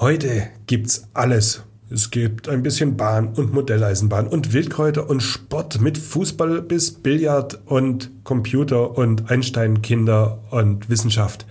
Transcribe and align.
Heute 0.00 0.48
gibt's 0.66 1.08
alles. 1.12 1.62
Es 1.90 2.10
gibt 2.10 2.48
ein 2.48 2.62
bisschen 2.62 2.96
Bahn 2.96 3.34
und 3.34 3.52
Modelleisenbahn 3.52 4.28
und 4.28 4.54
Wildkräuter 4.54 5.10
und 5.10 5.20
Sport 5.22 5.82
mit 5.82 5.98
Fußball 5.98 6.62
bis 6.62 6.90
Billard 6.90 7.60
und 7.66 8.10
Computer 8.24 8.96
und 8.96 9.30
Einstein-Kinder 9.30 10.42
und 10.52 10.88
Wissenschaft. 10.88 11.44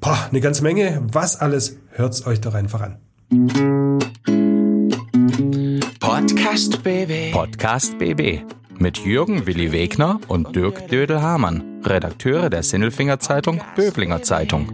Boah, 0.00 0.26
eine 0.30 0.40
ganze 0.40 0.62
Menge. 0.62 1.02
Was 1.12 1.38
alles? 1.38 1.76
Hört's 1.90 2.26
euch 2.26 2.40
doch 2.40 2.54
einfach 2.54 2.80
an. 2.80 2.96
Podcast 6.00 6.82
BB. 6.82 7.32
Podcast 7.32 7.98
BB 7.98 8.40
mit 8.78 9.04
Jürgen 9.04 9.46
Willi 9.46 9.72
Wegner 9.72 10.18
und 10.28 10.56
Dirk 10.56 10.88
Dödel-Hamann, 10.88 11.82
Redakteure 11.84 12.48
der 12.48 12.62
Sinnelfinger 12.62 13.20
Zeitung 13.20 13.60
Böblinger 13.74 14.22
Zeitung. 14.22 14.72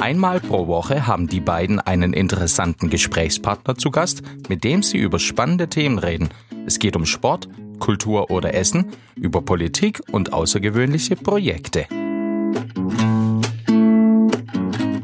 Einmal 0.00 0.38
pro 0.38 0.68
Woche 0.68 1.08
haben 1.08 1.26
die 1.26 1.40
beiden 1.40 1.80
einen 1.80 2.12
interessanten 2.12 2.88
Gesprächspartner 2.88 3.74
zu 3.74 3.90
Gast, 3.90 4.22
mit 4.48 4.62
dem 4.62 4.82
sie 4.82 4.96
über 4.96 5.18
spannende 5.18 5.68
Themen 5.68 5.98
reden. 5.98 6.28
Es 6.66 6.78
geht 6.78 6.94
um 6.94 7.04
Sport, 7.04 7.48
Kultur 7.80 8.30
oder 8.30 8.54
Essen, 8.54 8.92
über 9.16 9.42
Politik 9.42 10.00
und 10.12 10.32
außergewöhnliche 10.32 11.16
Projekte. 11.16 11.86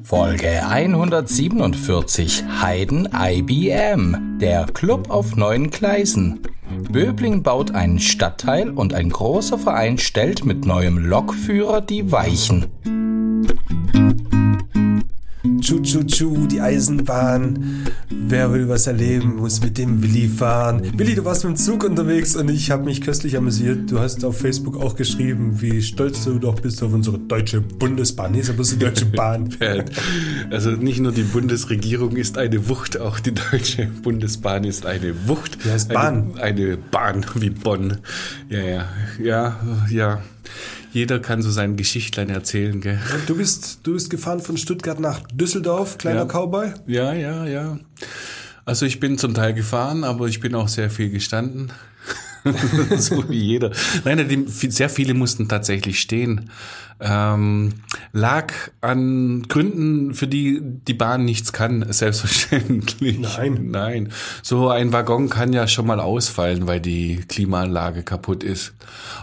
Folge 0.05 0.65
147 0.65 2.45
Heiden 2.61 3.09
IBM, 3.13 4.39
der 4.39 4.67
Club 4.67 5.11
auf 5.11 5.35
neuen 5.35 5.71
Gleisen. 5.71 6.41
Böbling 6.89 7.43
baut 7.43 7.73
einen 7.73 7.99
Stadtteil 7.99 8.71
und 8.71 8.95
ein 8.95 9.11
großer 9.11 9.59
Verein 9.59 9.99
stellt 9.99 10.45
mit 10.45 10.67
neuem 10.67 10.99
Lokführer 10.99 11.81
die 11.81 12.13
Weichen. 12.13 12.67
Tschu, 15.65 15.81
tschu, 15.81 16.03
tschu, 16.05 16.47
die 16.47 16.61
Eisenbahn. 16.61 17.87
Wer 18.11 18.53
will 18.53 18.69
was 18.69 18.87
erleben, 18.87 19.37
muss 19.37 19.63
mit 19.63 19.79
dem 19.79 20.03
Willi 20.03 20.29
fahren. 20.29 20.83
Willi, 20.99 21.15
du 21.15 21.25
warst 21.25 21.43
mit 21.43 21.55
dem 21.55 21.57
Zug 21.57 21.85
unterwegs 21.85 22.37
und 22.37 22.51
ich 22.51 22.71
habe 22.71 22.85
mich 22.85 23.01
köstlich 23.01 23.35
amüsiert. 23.35 23.91
Du 23.91 23.99
hast 23.99 24.27
auf 24.27 24.39
Facebook 24.39 24.77
auch 24.77 24.95
geschrieben, 24.95 25.63
wie 25.63 25.81
stolz 25.81 26.23
du 26.25 26.39
doch 26.39 26.61
bist 26.61 26.83
auf 26.83 26.93
unsere 26.93 27.19
deutsche 27.19 27.63
Bundesbahn. 27.63 28.33
Nee, 28.33 28.41
ist 28.41 28.51
aber 28.51 28.63
die 28.63 28.79
deutsche 28.79 29.07
Bahn. 29.17 29.57
also 30.51 30.71
nicht 30.73 31.01
nur 31.01 31.13
die 31.13 31.23
Bundesregierung 31.23 32.15
ist 32.17 32.37
eine 32.37 32.69
Wucht, 32.69 33.01
auch 33.01 33.19
die 33.19 33.33
deutsche 33.33 33.87
Bundesbahn 33.87 34.65
ist 34.65 34.85
eine 34.85 35.15
Wucht. 35.29 35.65
Die 35.65 35.71
heißt 35.71 35.95
Bahn. 35.95 36.33
Eine, 36.35 36.43
eine 36.43 36.77
Bahn 36.77 37.25
wie 37.37 37.49
Bonn. 37.49 37.97
Ja, 38.51 38.61
ja, 38.61 38.89
ja, 39.19 39.57
ja 39.91 40.23
jeder 40.95 41.19
kann 41.19 41.43
so 41.43 41.51
sein 41.51 41.77
Geschichtlein 41.77 42.31
erzählen. 42.31 42.81
Gell? 42.81 42.99
Du 43.27 43.37
bist, 43.37 43.81
du 43.83 43.95
bist 43.95 44.11
gefahren 44.11 44.41
von 44.41 44.57
Stuttgart 44.57 45.01
nach 45.01 45.21
Düsseldorf, 45.33 45.99
kleiner 45.99 46.21
ja. 46.21 46.27
Cowboy? 46.27 46.73
Ja, 46.87 47.13
ja, 47.13 47.45
ja. 47.47 47.79
Also 48.65 48.87
ich 48.87 49.01
bin 49.01 49.19
zum 49.19 49.35
Teil 49.35 49.55
gefahren, 49.55 50.05
aber 50.05 50.27
ich 50.27 50.41
bin 50.41 50.55
auch 50.55 50.69
sehr 50.69 50.91
viel 50.91 51.11
gestanden. 51.11 51.73
so 52.97 53.29
wie 53.29 53.39
jeder. 53.39 53.71
Nein, 54.05 54.29
die, 54.29 54.71
sehr 54.71 54.89
viele 54.89 55.15
mussten 55.15 55.49
tatsächlich 55.49 56.01
stehen. 56.01 56.51
Ähm, 57.01 57.75
lag 58.13 58.53
an 58.81 59.43
Gründen, 59.49 60.15
für 60.15 60.29
die 60.29 60.61
die 60.63 60.95
Bahn 60.95 61.25
nichts 61.25 61.53
kann, 61.53 61.85
selbstverständlich. 61.93 63.19
Nein. 63.19 63.71
Nein. 63.71 64.13
So 64.43 64.69
ein 64.69 64.93
Waggon 64.93 65.29
kann 65.29 65.53
ja 65.53 65.67
schon 65.67 65.87
mal 65.87 65.99
ausfallen, 66.01 66.67
weil 66.67 66.81
die 66.81 67.17
Klimaanlage 67.29 68.05
kaputt 68.05 68.45
ist. 68.45 68.75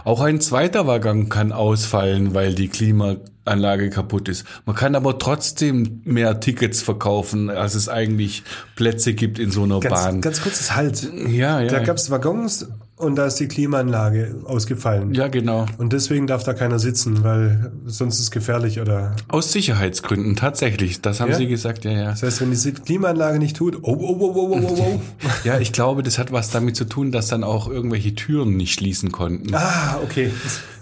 Auch 0.04 0.20
ein 0.20 0.40
zweiter 0.40 0.86
Waggon 0.86 1.28
kann 1.28 1.52
ausfallen, 1.52 2.34
weil 2.34 2.54
die 2.54 2.68
Klimaanlage 2.68 3.88
kaputt 3.88 4.28
ist. 4.28 4.44
Man 4.66 4.76
kann 4.76 4.94
aber 4.94 5.18
trotzdem 5.18 6.02
mehr 6.04 6.40
Tickets 6.40 6.82
verkaufen, 6.82 7.48
als 7.48 7.74
es 7.74 7.88
eigentlich 7.88 8.42
Plätze 8.76 9.14
gibt 9.14 9.38
in 9.38 9.50
so 9.50 9.62
einer 9.62 9.80
ganz, 9.80 9.94
Bahn. 9.94 10.20
Ganz 10.20 10.42
kurzes 10.42 10.76
Halt. 10.76 11.08
Ja, 11.28 11.60
ja. 11.60 11.68
Da 11.68 11.78
gab 11.78 11.96
es 11.96 12.10
Waggons 12.10 12.68
und 13.02 13.16
da 13.16 13.26
ist 13.26 13.36
die 13.36 13.48
Klimaanlage 13.48 14.36
ausgefallen. 14.44 15.14
Ja, 15.14 15.28
genau. 15.28 15.66
Und 15.78 15.92
deswegen 15.92 16.26
darf 16.26 16.44
da 16.44 16.54
keiner 16.54 16.78
sitzen, 16.78 17.24
weil 17.24 17.72
sonst 17.86 18.14
ist 18.16 18.20
es 18.22 18.30
gefährlich 18.30 18.80
oder. 18.80 19.14
Aus 19.28 19.52
Sicherheitsgründen, 19.52 20.36
tatsächlich. 20.36 21.00
Das 21.00 21.20
haben 21.20 21.30
Ja? 21.30 21.36
Sie 21.36 21.46
gesagt, 21.48 21.84
ja, 21.84 21.90
ja. 21.92 22.10
Das 22.10 22.22
heißt, 22.22 22.40
wenn 22.40 22.50
die 22.52 22.72
Klimaanlage 22.72 23.38
nicht 23.38 23.56
tut, 23.56 23.78
oh, 23.82 23.96
oh, 23.98 24.16
oh, 24.20 24.32
oh, 24.34 24.52
oh, 24.52 24.60
oh, 24.62 24.76
oh. 24.78 25.00
Ja, 25.44 25.58
ich 25.58 25.72
glaube, 25.72 26.02
das 26.02 26.18
hat 26.18 26.32
was 26.32 26.50
damit 26.50 26.76
zu 26.76 26.84
tun, 26.84 27.12
dass 27.12 27.28
dann 27.28 27.44
auch 27.44 27.68
irgendwelche 27.68 28.14
Türen 28.14 28.56
nicht 28.56 28.72
schließen 28.74 29.10
konnten. 29.12 29.54
ah, 29.54 29.98
okay. 30.02 30.30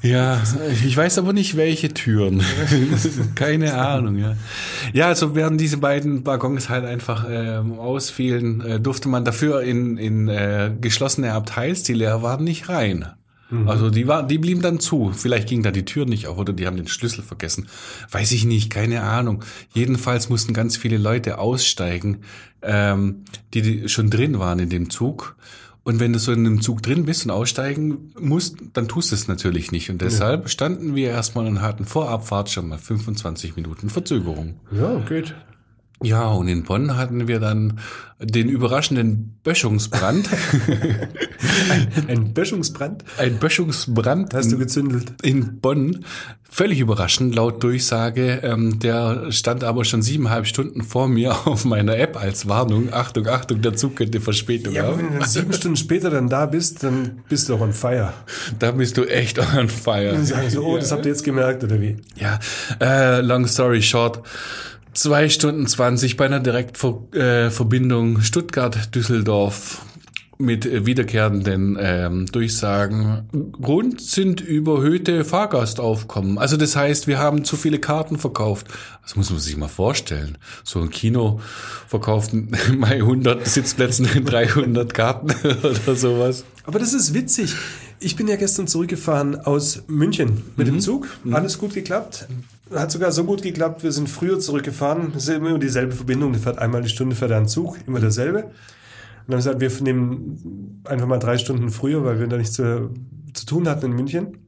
Ja, 0.03 0.41
ich 0.85 0.97
weiß 0.97 1.19
aber 1.19 1.33
nicht, 1.33 1.57
welche 1.57 1.93
Türen. 1.93 2.43
Keine 3.35 3.75
Ahnung, 3.75 4.17
ja. 4.17 4.37
Ja, 4.93 5.09
also 5.09 5.35
während 5.35 5.61
diese 5.61 5.77
beiden 5.77 6.25
Waggons 6.25 6.69
halt 6.69 6.85
einfach 6.85 7.27
ähm, 7.29 7.79
ausfielen, 7.79 8.61
äh, 8.63 8.81
durfte 8.81 9.09
man 9.09 9.25
dafür 9.25 9.63
in, 9.63 9.99
in 9.99 10.29
äh, 10.29 10.73
geschlossene 10.81 11.33
Abteils, 11.33 11.83
die 11.83 11.95
leer 11.95 12.23
waren, 12.23 12.45
nicht 12.45 12.69
rein. 12.69 13.07
Also 13.67 13.91
die 13.91 14.07
war, 14.07 14.25
die 14.25 14.39
blieben 14.39 14.63
dann 14.63 14.79
zu. 14.79 15.13
Vielleicht 15.13 15.49
ging 15.49 15.65
da 15.65 15.73
die 15.73 15.85
Tür 15.85 16.07
nicht 16.07 16.29
auf 16.29 16.39
oder 16.39 16.53
die 16.53 16.67
haben 16.67 16.77
den 16.77 16.87
Schlüssel 16.87 17.23
vergessen. 17.23 17.69
Weiß 18.11 18.31
ich 18.31 18.45
nicht, 18.45 18.71
keine 18.71 19.03
Ahnung. 19.03 19.45
Jedenfalls 19.75 20.29
mussten 20.29 20.55
ganz 20.55 20.77
viele 20.77 20.99
Leute 20.99 21.39
aussteigen, 21.39 22.19
ähm, 22.63 23.25
die, 23.53 23.63
die 23.63 23.89
schon 23.89 24.09
drin 24.09 24.39
waren 24.39 24.61
in 24.61 24.69
dem 24.69 24.89
Zug. 24.89 25.37
Und 25.83 25.99
wenn 25.99 26.13
du 26.13 26.19
so 26.19 26.33
in 26.33 26.47
einem 26.47 26.61
Zug 26.61 26.83
drin 26.83 27.07
bist 27.07 27.25
und 27.25 27.31
aussteigen 27.31 28.13
musst, 28.19 28.57
dann 28.75 28.87
tust 28.87 29.13
du 29.13 29.15
es 29.15 29.29
natürlich 29.29 29.73
nicht. 29.73 29.91
Und 29.91 30.03
deshalb 30.03 30.51
standen 30.51 30.95
wir 30.95 31.09
erstmal 31.09 31.47
und 31.47 31.63
hatten 31.63 31.85
vor 31.85 32.11
Abfahrt 32.11 32.51
schon 32.51 32.69
mal 32.69 32.79
25 32.79 33.57
Minuten 33.57 33.89
Verzögerung. 33.89 34.61
Ja, 34.71 34.99
geht. 35.01 35.35
Ja, 36.03 36.29
und 36.29 36.49
in 36.49 36.63
Bonn 36.65 36.97
hatten 36.97 37.29
wir 37.29 37.41
dann 37.41 37.79
den 38.19 38.49
überraschenden 38.49 39.39
Böschungsbrand. 39.43 40.29
Ein 42.09 42.33
Böschungsbrand 42.35 43.05
Ein 43.19 43.39
Böschungsbrand 43.39 44.35
hast 44.35 44.53
du 44.53 44.59
gezündelt. 44.59 45.13
in 45.23 45.61
Bonn. 45.61 46.05
Völlig 46.53 46.81
überraschend, 46.81 47.35
laut 47.35 47.63
Durchsage. 47.63 48.41
Ähm, 48.43 48.79
der 48.81 49.31
stand 49.31 49.63
aber 49.63 49.85
schon 49.85 50.03
siebeneinhalb 50.03 50.47
Stunden 50.47 50.83
vor 50.83 51.07
mir 51.09 51.33
auf 51.47 51.65
meiner 51.65 51.97
App 51.97 52.17
als 52.21 52.49
Warnung. 52.49 52.93
Achtung, 52.93 53.27
Achtung, 53.29 53.63
der 53.63 53.75
Zug 53.75 53.97
könnte 53.97 54.21
Verspätung 54.21 54.75
Ja, 54.75 54.85
haben. 54.85 54.99
wenn 54.99 55.13
du 55.13 55.19
dann 55.21 55.29
sieben 55.29 55.53
Stunden 55.53 55.77
später 55.77 56.11
dann 56.11 56.29
da 56.29 56.47
bist, 56.47 56.83
dann 56.83 57.21
bist 57.29 57.49
du 57.49 57.55
auch 57.55 57.61
on 57.61 57.73
fire. 57.73 58.13
Da 58.59 58.73
bist 58.73 58.97
du 58.97 59.05
echt 59.05 59.39
on 59.39 59.69
fire. 59.69 60.13
Dann 60.13 60.25
sagen 60.27 60.51
so, 60.51 60.65
oh, 60.65 60.77
das 60.77 60.91
habt 60.93 61.05
ihr 61.07 61.13
jetzt 61.13 61.25
gemerkt, 61.25 61.63
oder 61.63 61.81
wie? 61.81 61.97
Ja, 62.17 62.39
äh, 62.81 63.21
long 63.21 63.47
story 63.47 63.81
short. 63.83 64.23
Zwei 64.93 65.29
Stunden 65.29 65.67
zwanzig 65.67 66.17
bei 66.17 66.27
einer 66.27 66.41
Direktverbindung 66.41 68.21
Stuttgart-Düsseldorf 68.23 69.83
mit 70.41 70.67
äh, 70.67 70.87
wiederkehrenden 70.87 71.79
ähm, 71.81 72.27
Durchsagen. 72.27 73.29
Grund 73.61 74.01
sind 74.01 74.41
überhöhte 74.41 75.25
Fahrgastaufkommen. 75.25 76.39
Also 76.39 76.57
das 76.57 76.75
heißt, 76.75 77.07
wir 77.07 77.19
haben 77.19 77.45
zu 77.45 77.57
viele 77.57 77.79
Karten 77.79 78.19
verkauft. 78.19 78.67
Das 79.03 79.17
muss 79.17 79.31
man 79.31 79.39
sich 79.39 79.57
mal 79.57 79.69
vorstellen. 79.69 80.39
So 80.65 80.81
ein 80.81 80.91
Kino 80.91 81.41
verkauft 81.87 82.33
bei 82.81 82.97
100 82.97 83.47
Sitzplätzen 83.47 84.07
300 84.25 84.93
Karten 84.95 85.31
oder 85.63 85.95
sowas. 85.95 86.45
Aber 86.65 86.79
das 86.79 86.95
ist 86.95 87.15
witzig. 87.15 87.55
Ich 88.03 88.17
bin 88.17 88.29
ja 88.29 88.37
gestern 88.37 88.67
zurückgefahren 88.67 89.39
aus 89.41 89.83
München 89.87 90.43
mit 90.57 90.67
dem 90.67 90.81
Zug. 90.81 91.07
Alles 91.31 91.59
gut 91.59 91.75
geklappt. 91.75 92.27
Hat 92.75 92.91
sogar 92.91 93.13
so 93.13 93.25
gut 93.25 93.43
geklappt, 93.43 93.83
wir 93.83 93.93
sind 93.93 94.09
früher 94.09 94.41
zurückgefahren. 94.41 95.13
Es 95.15 95.29
ist 95.29 95.37
immer 95.37 95.59
dieselbe 95.59 95.93
Verbindung. 95.93 96.33
Der 96.33 96.41
fährt 96.41 96.59
einmal 96.59 96.81
die 96.81 96.89
Stunde, 96.89 97.15
fährt 97.15 97.33
ein 97.33 97.47
Zug, 97.47 97.77
immer 97.87 98.01
derselbe. 98.01 98.45
Und 98.45 98.53
dann 99.29 99.43
haben 99.45 99.61
wir 99.61 99.69
gesagt, 99.69 99.81
wir 99.81 99.85
nehmen 99.85 100.81
einfach 100.85 101.07
mal 101.07 101.19
drei 101.19 101.37
Stunden 101.37 101.69
früher, 101.69 102.03
weil 102.03 102.19
wir 102.19 102.27
da 102.27 102.39
nichts 102.39 102.55
zu, 102.55 102.91
zu 103.35 103.45
tun 103.45 103.69
hatten 103.69 103.87
in 103.87 103.93
München. 103.93 104.39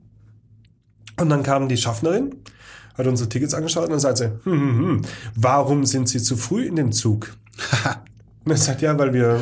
Und 1.21 1.29
dann 1.29 1.43
kam 1.43 1.69
die 1.69 1.77
Schaffnerin, 1.77 2.35
hat 2.95 3.07
unsere 3.07 3.29
Tickets 3.29 3.53
angeschaut 3.53 3.85
und 3.85 3.91
dann 3.91 4.01
sagt 4.01 4.19
sie, 4.19 4.31
hm, 4.45 4.53
hm, 4.53 4.79
hm, 4.79 5.03
warum 5.35 5.85
sind 5.85 6.09
Sie 6.09 6.23
zu 6.23 6.37
früh 6.37 6.65
in 6.65 6.77
dem 6.77 6.91
Zug? 6.93 7.37
Und 8.45 8.51
er 8.51 8.57
sagt, 8.57 8.83
ja, 8.83 8.99
weil 8.99 9.13
wir, 9.13 9.41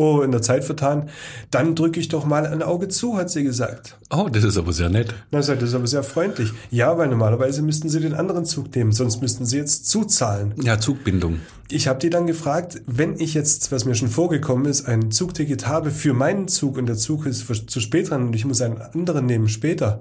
oh, 0.00 0.22
in 0.22 0.30
der 0.30 0.40
Zeit 0.40 0.64
vertan. 0.64 1.10
Dann 1.50 1.74
drücke 1.74 2.00
ich 2.00 2.08
doch 2.08 2.24
mal 2.24 2.46
ein 2.46 2.62
Auge 2.62 2.88
zu, 2.88 3.18
hat 3.18 3.30
sie 3.30 3.44
gesagt. 3.44 3.98
Oh, 4.10 4.28
das 4.32 4.44
ist 4.44 4.56
aber 4.56 4.72
sehr 4.72 4.88
nett. 4.88 5.14
Sagt, 5.30 5.60
das 5.60 5.68
ist 5.68 5.74
aber 5.74 5.86
sehr 5.86 6.02
freundlich. 6.02 6.52
Ja, 6.70 6.96
weil 6.96 7.08
normalerweise 7.08 7.60
müssten 7.62 7.88
Sie 7.88 8.00
den 8.00 8.14
anderen 8.14 8.46
Zug 8.46 8.74
nehmen, 8.74 8.92
sonst 8.92 9.20
müssten 9.20 9.44
Sie 9.44 9.58
jetzt 9.58 9.88
zuzahlen. 9.88 10.54
Ja, 10.62 10.78
Zugbindung. 10.78 11.40
Ich 11.68 11.86
habe 11.86 11.98
die 11.98 12.10
dann 12.10 12.26
gefragt, 12.26 12.82
wenn 12.86 13.20
ich 13.20 13.34
jetzt, 13.34 13.70
was 13.70 13.84
mir 13.84 13.94
schon 13.94 14.08
vorgekommen 14.08 14.64
ist, 14.64 14.86
ein 14.86 15.10
Zugticket 15.10 15.68
habe 15.68 15.90
für 15.90 16.14
meinen 16.14 16.48
Zug 16.48 16.78
und 16.78 16.86
der 16.86 16.96
Zug 16.96 17.26
ist 17.26 17.46
zu 17.70 17.80
spät 17.80 18.10
dran 18.10 18.28
und 18.28 18.34
ich 18.34 18.44
muss 18.44 18.62
einen 18.62 18.78
anderen 18.78 19.26
nehmen 19.26 19.48
später, 19.48 20.00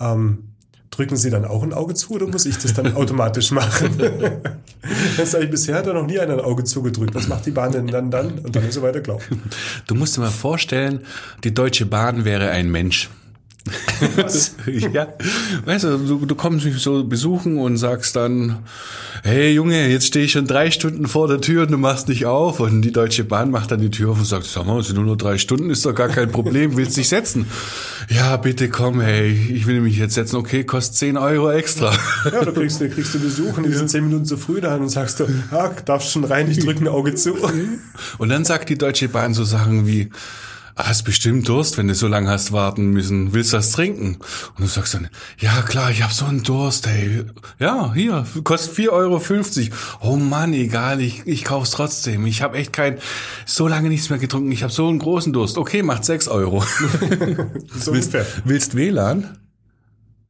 ähm, 0.00 0.55
drücken 0.96 1.16
Sie 1.16 1.30
dann 1.30 1.44
auch 1.44 1.62
ein 1.62 1.72
Auge 1.72 1.94
zu 1.94 2.12
oder 2.12 2.26
muss 2.26 2.46
ich 2.46 2.58
das 2.58 2.74
dann 2.74 2.94
automatisch 2.94 3.50
machen? 3.50 3.98
das 5.16 5.30
sage 5.30 5.44
ich, 5.44 5.50
bisher 5.50 5.76
hat 5.76 5.86
er 5.86 5.94
noch 5.94 6.06
nie 6.06 6.18
einer 6.18 6.34
ein 6.34 6.40
Auge 6.40 6.64
zugedrückt. 6.64 7.14
Was 7.14 7.28
macht 7.28 7.46
die 7.46 7.50
Bahn 7.50 7.72
denn 7.72 7.86
dann 7.86 8.10
dann? 8.10 8.38
Und 8.38 8.56
dann 8.56 8.66
ist 8.66 8.76
er 8.76 8.82
weitergelaufen. 8.82 9.42
Du 9.86 9.94
musst 9.94 10.16
dir 10.16 10.22
mal 10.22 10.30
vorstellen, 10.30 11.00
die 11.44 11.52
Deutsche 11.52 11.86
Bahn 11.86 12.24
wäre 12.24 12.50
ein 12.50 12.70
Mensch. 12.70 13.10
ja, 14.92 15.08
weißt 15.64 15.84
du, 15.84 15.98
du, 15.98 16.26
du 16.26 16.34
kommst 16.34 16.64
mich 16.64 16.78
so 16.78 17.04
besuchen 17.04 17.58
und 17.58 17.76
sagst 17.76 18.14
dann, 18.16 18.58
hey 19.22 19.52
Junge, 19.52 19.88
jetzt 19.88 20.06
stehe 20.06 20.24
ich 20.24 20.32
schon 20.32 20.46
drei 20.46 20.70
Stunden 20.70 21.06
vor 21.06 21.26
der 21.28 21.40
Tür 21.40 21.62
und 21.62 21.72
du 21.72 21.78
machst 21.78 22.08
nicht 22.08 22.26
auf. 22.26 22.60
Und 22.60 22.82
die 22.82 22.92
Deutsche 22.92 23.24
Bahn 23.24 23.50
macht 23.50 23.70
dann 23.72 23.80
die 23.80 23.90
Tür 23.90 24.10
auf 24.10 24.18
und 24.18 24.24
sagt, 24.24 24.44
sag 24.44 24.66
mal, 24.66 24.78
es 24.78 24.86
sind 24.86 24.96
nur 24.96 25.04
noch 25.04 25.16
drei 25.16 25.38
Stunden, 25.38 25.70
ist 25.70 25.84
doch 25.84 25.94
gar 25.94 26.08
kein 26.08 26.30
Problem, 26.30 26.76
willst 26.76 26.96
dich 26.96 27.08
setzen? 27.08 27.46
Ja, 28.08 28.36
bitte 28.36 28.68
komm, 28.68 29.00
hey, 29.00 29.32
ich 29.32 29.66
will 29.66 29.80
mich 29.80 29.98
jetzt 29.98 30.14
setzen, 30.14 30.36
okay, 30.36 30.64
kostet 30.64 30.96
10 30.96 31.16
Euro 31.16 31.50
extra. 31.50 31.92
Ja, 32.24 32.44
da 32.44 32.52
kriegst 32.52 32.80
du, 32.80 32.88
kriegst 32.88 33.14
du 33.14 33.20
Besuch 33.20 33.56
und 33.56 33.64
die 33.66 33.72
sind 33.72 33.90
zehn 33.90 34.04
Minuten 34.04 34.26
zu 34.26 34.36
früh 34.36 34.60
da 34.60 34.76
und 34.76 34.88
sagst 34.88 35.20
du, 35.20 35.24
ah, 35.50 35.70
darfst 35.84 36.12
schon 36.12 36.24
rein, 36.24 36.50
ich 36.50 36.58
drücke 36.60 36.80
ein 36.84 36.88
Auge 36.88 37.14
zu. 37.14 37.34
Und 38.18 38.28
dann 38.28 38.44
sagt 38.44 38.68
die 38.68 38.78
Deutsche 38.78 39.08
Bahn 39.08 39.34
so 39.34 39.44
Sachen 39.44 39.86
wie, 39.86 40.10
"Ah, 40.12 40.16
hast 40.76 41.04
bestimmt 41.04 41.48
Durst, 41.48 41.78
wenn 41.78 41.88
du 41.88 41.94
so 41.94 42.06
lange 42.06 42.28
hast 42.28 42.52
warten 42.52 42.90
müssen. 42.90 43.32
Willst 43.32 43.52
du 43.52 43.56
was 43.56 43.72
trinken? 43.72 44.18
Und 44.56 44.60
du 44.60 44.66
sagst 44.66 44.94
dann, 44.94 45.08
ja 45.38 45.62
klar, 45.62 45.90
ich 45.90 46.02
habe 46.02 46.12
so 46.12 46.26
einen 46.26 46.42
Durst, 46.42 46.86
ey. 46.86 47.24
Ja, 47.58 47.94
hier, 47.94 48.26
kostet 48.44 48.76
4,50 48.76 48.90
Euro. 48.90 49.72
Oh 50.02 50.16
Mann, 50.16 50.52
egal, 50.52 51.00
ich, 51.00 51.26
ich 51.26 51.44
kauf's 51.44 51.70
trotzdem. 51.70 52.26
Ich 52.26 52.42
habe 52.42 52.58
echt 52.58 52.72
kein, 52.74 52.98
so 53.46 53.66
lange 53.66 53.88
nichts 53.88 54.10
mehr 54.10 54.18
getrunken. 54.18 54.52
Ich 54.52 54.62
habe 54.62 54.72
so 54.72 54.86
einen 54.88 54.98
großen 54.98 55.32
Durst. 55.32 55.56
Okay, 55.56 55.82
macht 55.82 56.04
6 56.04 56.28
Euro. 56.28 56.62
So 57.78 57.92
willst, 57.92 58.14
ungefähr. 58.14 58.26
willst 58.44 58.74
WLAN? 58.74 59.38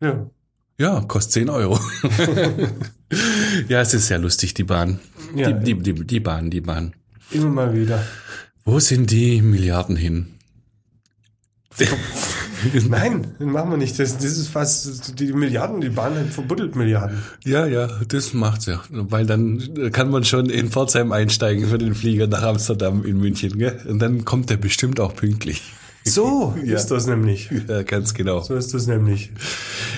Ja. 0.01 0.27
Ja, 0.79 1.01
kostet 1.01 1.33
10 1.33 1.51
Euro. 1.51 1.79
ja, 3.69 3.81
es 3.81 3.95
ist 3.95 4.09
sehr 4.09 4.19
lustig, 4.19 4.55
die 4.55 4.65
Bahn. 4.65 5.01
Ja. 5.35 5.53
die, 5.53 5.75
die, 5.75 5.95
die, 5.95 6.07
die 6.07 6.21
Bahn, 6.21 6.51
die 6.51 6.61
Bahn. 6.61 6.95
Immer 7.31 7.49
mal 7.49 7.75
wieder. 7.75 8.05
Wo 8.65 8.79
sind 8.81 9.11
die 9.11 9.43
Milliarden 9.43 9.97
hin? 9.97 10.36
Nein, 12.89 13.27
das 13.39 13.47
machen 13.49 13.71
wir 13.71 13.77
nicht. 13.77 13.99
Das, 13.99 14.15
das 14.17 14.25
ist 14.25 14.49
fast 14.49 15.19
die 15.21 15.33
Milliarden, 15.33 15.81
die 15.81 15.91
Bahn 15.91 16.29
verbuddelt 16.31 16.75
Milliarden. 16.75 17.19
Ja, 17.45 17.67
ja, 17.67 17.89
das 18.09 18.33
macht's 18.35 18.67
ja. 18.67 18.83
Weil 18.91 19.27
dann 19.27 19.91
kann 19.93 20.11
man 20.11 20.25
schon 20.25 20.49
in 20.49 20.71
Pforzheim 20.71 21.13
einsteigen 21.13 21.69
für 21.69 21.79
den 21.79 21.95
Flieger 21.95 22.27
nach 22.27 22.43
Amsterdam 22.43 23.05
in 23.05 23.19
München, 23.19 23.59
gell? 23.59 23.79
Und 23.89 23.99
dann 24.01 24.25
kommt 24.25 24.51
der 24.51 24.57
bestimmt 24.57 25.01
auch 25.01 25.15
pünktlich. 25.15 25.63
So 26.05 26.55
Ja. 26.65 26.77
ist 26.77 26.87
das 26.91 27.07
nämlich. 27.07 27.51
Ja, 27.69 27.83
ganz 27.83 28.15
genau. 28.15 28.41
So 28.43 28.55
ist 28.55 28.73
das 28.73 28.87
nämlich. 28.87 29.31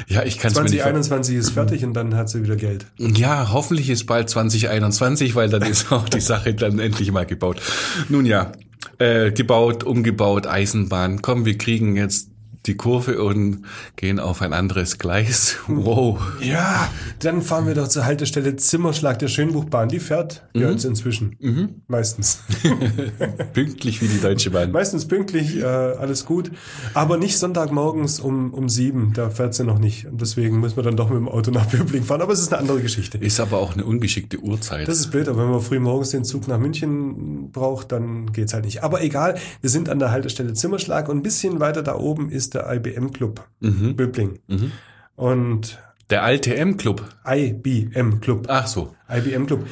Ja, 0.09 0.25
ich 0.25 0.39
kann's 0.39 0.55
mir 0.57 0.63
nicht. 0.63 0.73
ver- 0.83 0.91
2021 0.93 1.37
ist 1.37 1.51
fertig 1.51 1.85
und 1.85 1.95
dann 1.95 2.15
hat 2.17 2.29
sie 2.31 2.43
wieder 2.43 2.57
Geld. 2.57 2.87
Ja, 2.97 3.51
hoffentlich 3.53 3.89
ist 3.91 4.07
bald 4.07 4.29
2021, 4.31 5.35
weil 5.35 5.49
dann 5.51 5.63
ist 5.63 5.93
auch 5.93 6.09
die 6.09 6.21
Sache 6.21 6.55
dann 6.55 6.79
endlich 6.79 7.13
mal 7.13 7.27
gebaut. 7.27 7.61
Nun 8.09 8.25
ja, 8.27 8.53
äh, 8.99 9.31
gebaut, 9.33 9.85
umgebaut, 9.85 10.47
Eisenbahn. 10.47 11.23
Komm, 11.23 11.45
wir 11.45 11.59
kriegen 11.59 11.97
jetzt 11.97 12.31
die 12.67 12.77
Kurve 12.77 13.23
und 13.23 13.63
gehen 13.97 14.21
auf 14.21 14.43
ein 14.43 14.53
anderes 14.53 14.99
Gleis. 14.99 15.57
Wow. 15.67 16.21
Ja, 16.41 16.91
dann 17.21 17.43
fahren 17.43 17.67
wir 17.67 17.75
doch 17.75 17.89
zur 17.89 18.05
Haltestelle 18.05 18.57
Zimmerschlag 18.57 19.19
der 19.19 19.29
Schönbuchbahn. 19.29 19.89
Die 19.89 20.01
fährt 20.01 20.47
ja 20.55 20.71
jetzt 20.71 20.85
inzwischen. 20.85 21.37
Meistens. 21.87 22.41
Pünktlich 23.53 24.03
wie 24.03 24.09
die 24.09 24.21
Deutsche 24.21 24.51
Bahn. 24.51 24.73
Meistens 24.73 25.07
pünktlich, 25.07 25.57
äh, 25.59 25.65
alles 25.65 26.25
gut. 26.25 26.51
Aber 26.95 27.17
nicht 27.17 27.39
Sonntagmorgens 27.39 28.21
um, 28.21 28.53
um 28.53 28.69
sieben. 28.69 29.13
Da 29.15 29.31
fährt 29.31 29.55
sie 29.55 29.65
noch 29.65 29.79
nicht. 29.79 30.07
Und 30.07 30.21
deswegen 30.21 30.61
müssen 30.61 30.77
wir 30.77 30.83
dann 30.83 30.97
doch 30.97 31.09
mit 31.09 31.19
dem 31.19 31.29
Auto 31.29 31.51
nach 31.51 31.67
Böbling 31.67 32.05
fahren. 32.05 32.23
Aber 32.23 32.33
es 32.33 32.41
ist 32.41 32.53
eine 32.53 32.61
andere 32.61 32.81
Geschichte. 32.81 33.19
Ist 33.19 33.41
aber 33.41 33.59
auch 33.59 33.75
eine 33.75 33.85
ungeschickte 33.85 34.39
Uhrzeit. 34.39 34.89
Das 34.89 34.99
ist 34.99 35.11
blöd, 35.11 35.29
aber 35.29 35.43
wenn 35.43 35.51
man 35.51 35.61
früh 35.61 35.79
morgens 35.79 36.11
den 36.11 36.25
Zug 36.25 36.49
nach 36.49 36.59
München 36.59 37.51
braucht, 37.53 37.93
dann 37.93 38.33
geht's 38.33 38.55
halt 38.55 38.65
nicht. 38.65 38.83
Aber 38.83 39.03
egal, 39.03 39.37
wir 39.61 39.71
sind 39.71 39.89
an 39.89 39.99
der 39.99 40.11
Haltestelle 40.11 40.53
Zimmerschlag 40.53 41.09
und 41.09 41.19
ein 41.19 41.23
bisschen 41.23 41.61
weiter 41.61 41.83
da 41.83 41.97
oben 41.97 42.31
ist 42.31 42.48
der 42.51 42.71
IBM 42.73 43.13
Club 43.13 43.47
Böbling. 43.61 44.39
Und 45.17 45.79
Der 46.11 46.23
alte 46.23 46.57
M-Club. 46.57 47.05
IBM 47.27 48.21
Club. 48.21 48.47
Ach 48.49 48.67
so. 48.67 48.95
IBM 49.11 49.47
Club. 49.47 49.67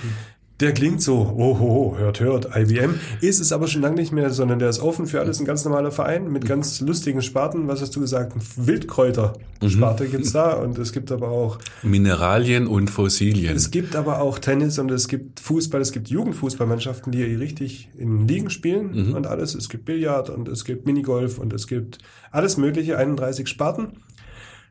Der 0.61 0.73
klingt 0.73 1.03
so, 1.03 1.35
oh, 1.37 1.59
ho, 1.59 1.69
ho, 1.69 1.97
hört, 1.99 2.21
hört, 2.21 2.57
IBM. 2.57 2.95
Ist 3.21 3.41
es 3.41 3.53
aber 3.53 3.67
schon 3.67 3.83
lange 3.83 3.97
nicht 3.97 4.11
mehr, 4.11 4.31
sondern 4.31 4.59
der 4.59 4.71
ist 4.71 4.81
offen 4.81 5.07
für 5.07 5.21
alles, 5.21 5.39
ein 5.39 5.45
ganz 5.45 5.67
normaler 5.67 5.91
Verein 5.91 6.33
mit 6.33 6.47
ganz 6.47 6.81
lustigen 6.81 7.21
Sparten. 7.21 7.69
Was 7.69 7.83
hast 7.83 7.95
du 7.95 8.01
gesagt? 8.01 8.33
Wildkräuter-Sparte 8.57 10.07
gibt's 10.07 10.33
da 10.33 10.55
und 10.55 10.79
es 10.79 10.93
gibt 10.95 11.13
aber 11.13 11.29
auch 11.29 11.59
Mineralien 11.83 12.67
und 12.67 12.89
Fossilien. 12.89 13.55
es 13.55 13.71
gibt 13.71 13.95
aber 13.97 14.23
auch 14.23 14.39
Tennis 14.39 14.79
und 14.79 14.91
es 14.91 15.09
gibt 15.09 15.41
Fußball, 15.41 15.83
es 15.83 15.93
gibt 15.93 16.09
Jugendfußballmannschaften, 16.09 17.13
die 17.13 17.23
richtig 17.23 17.91
in 17.99 18.27
Ligen 18.27 18.49
spielen 18.49 19.15
und 19.15 19.27
alles. 19.27 19.55
Es 19.55 19.69
gibt 19.69 19.85
Billard 19.85 20.31
und 20.31 20.49
es 20.49 20.65
gibt 20.65 20.87
Minigolf 20.87 21.39
und 21.39 21.53
es 21.53 21.67
gibt 21.67 21.99
alles 22.31 22.57
mögliche, 22.57 22.97
31 22.97 23.47
Sparten. 23.47 23.89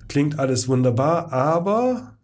Klingt 0.07 0.39
alles 0.39 0.67
wunderbar, 0.67 1.31
aber 1.31 2.14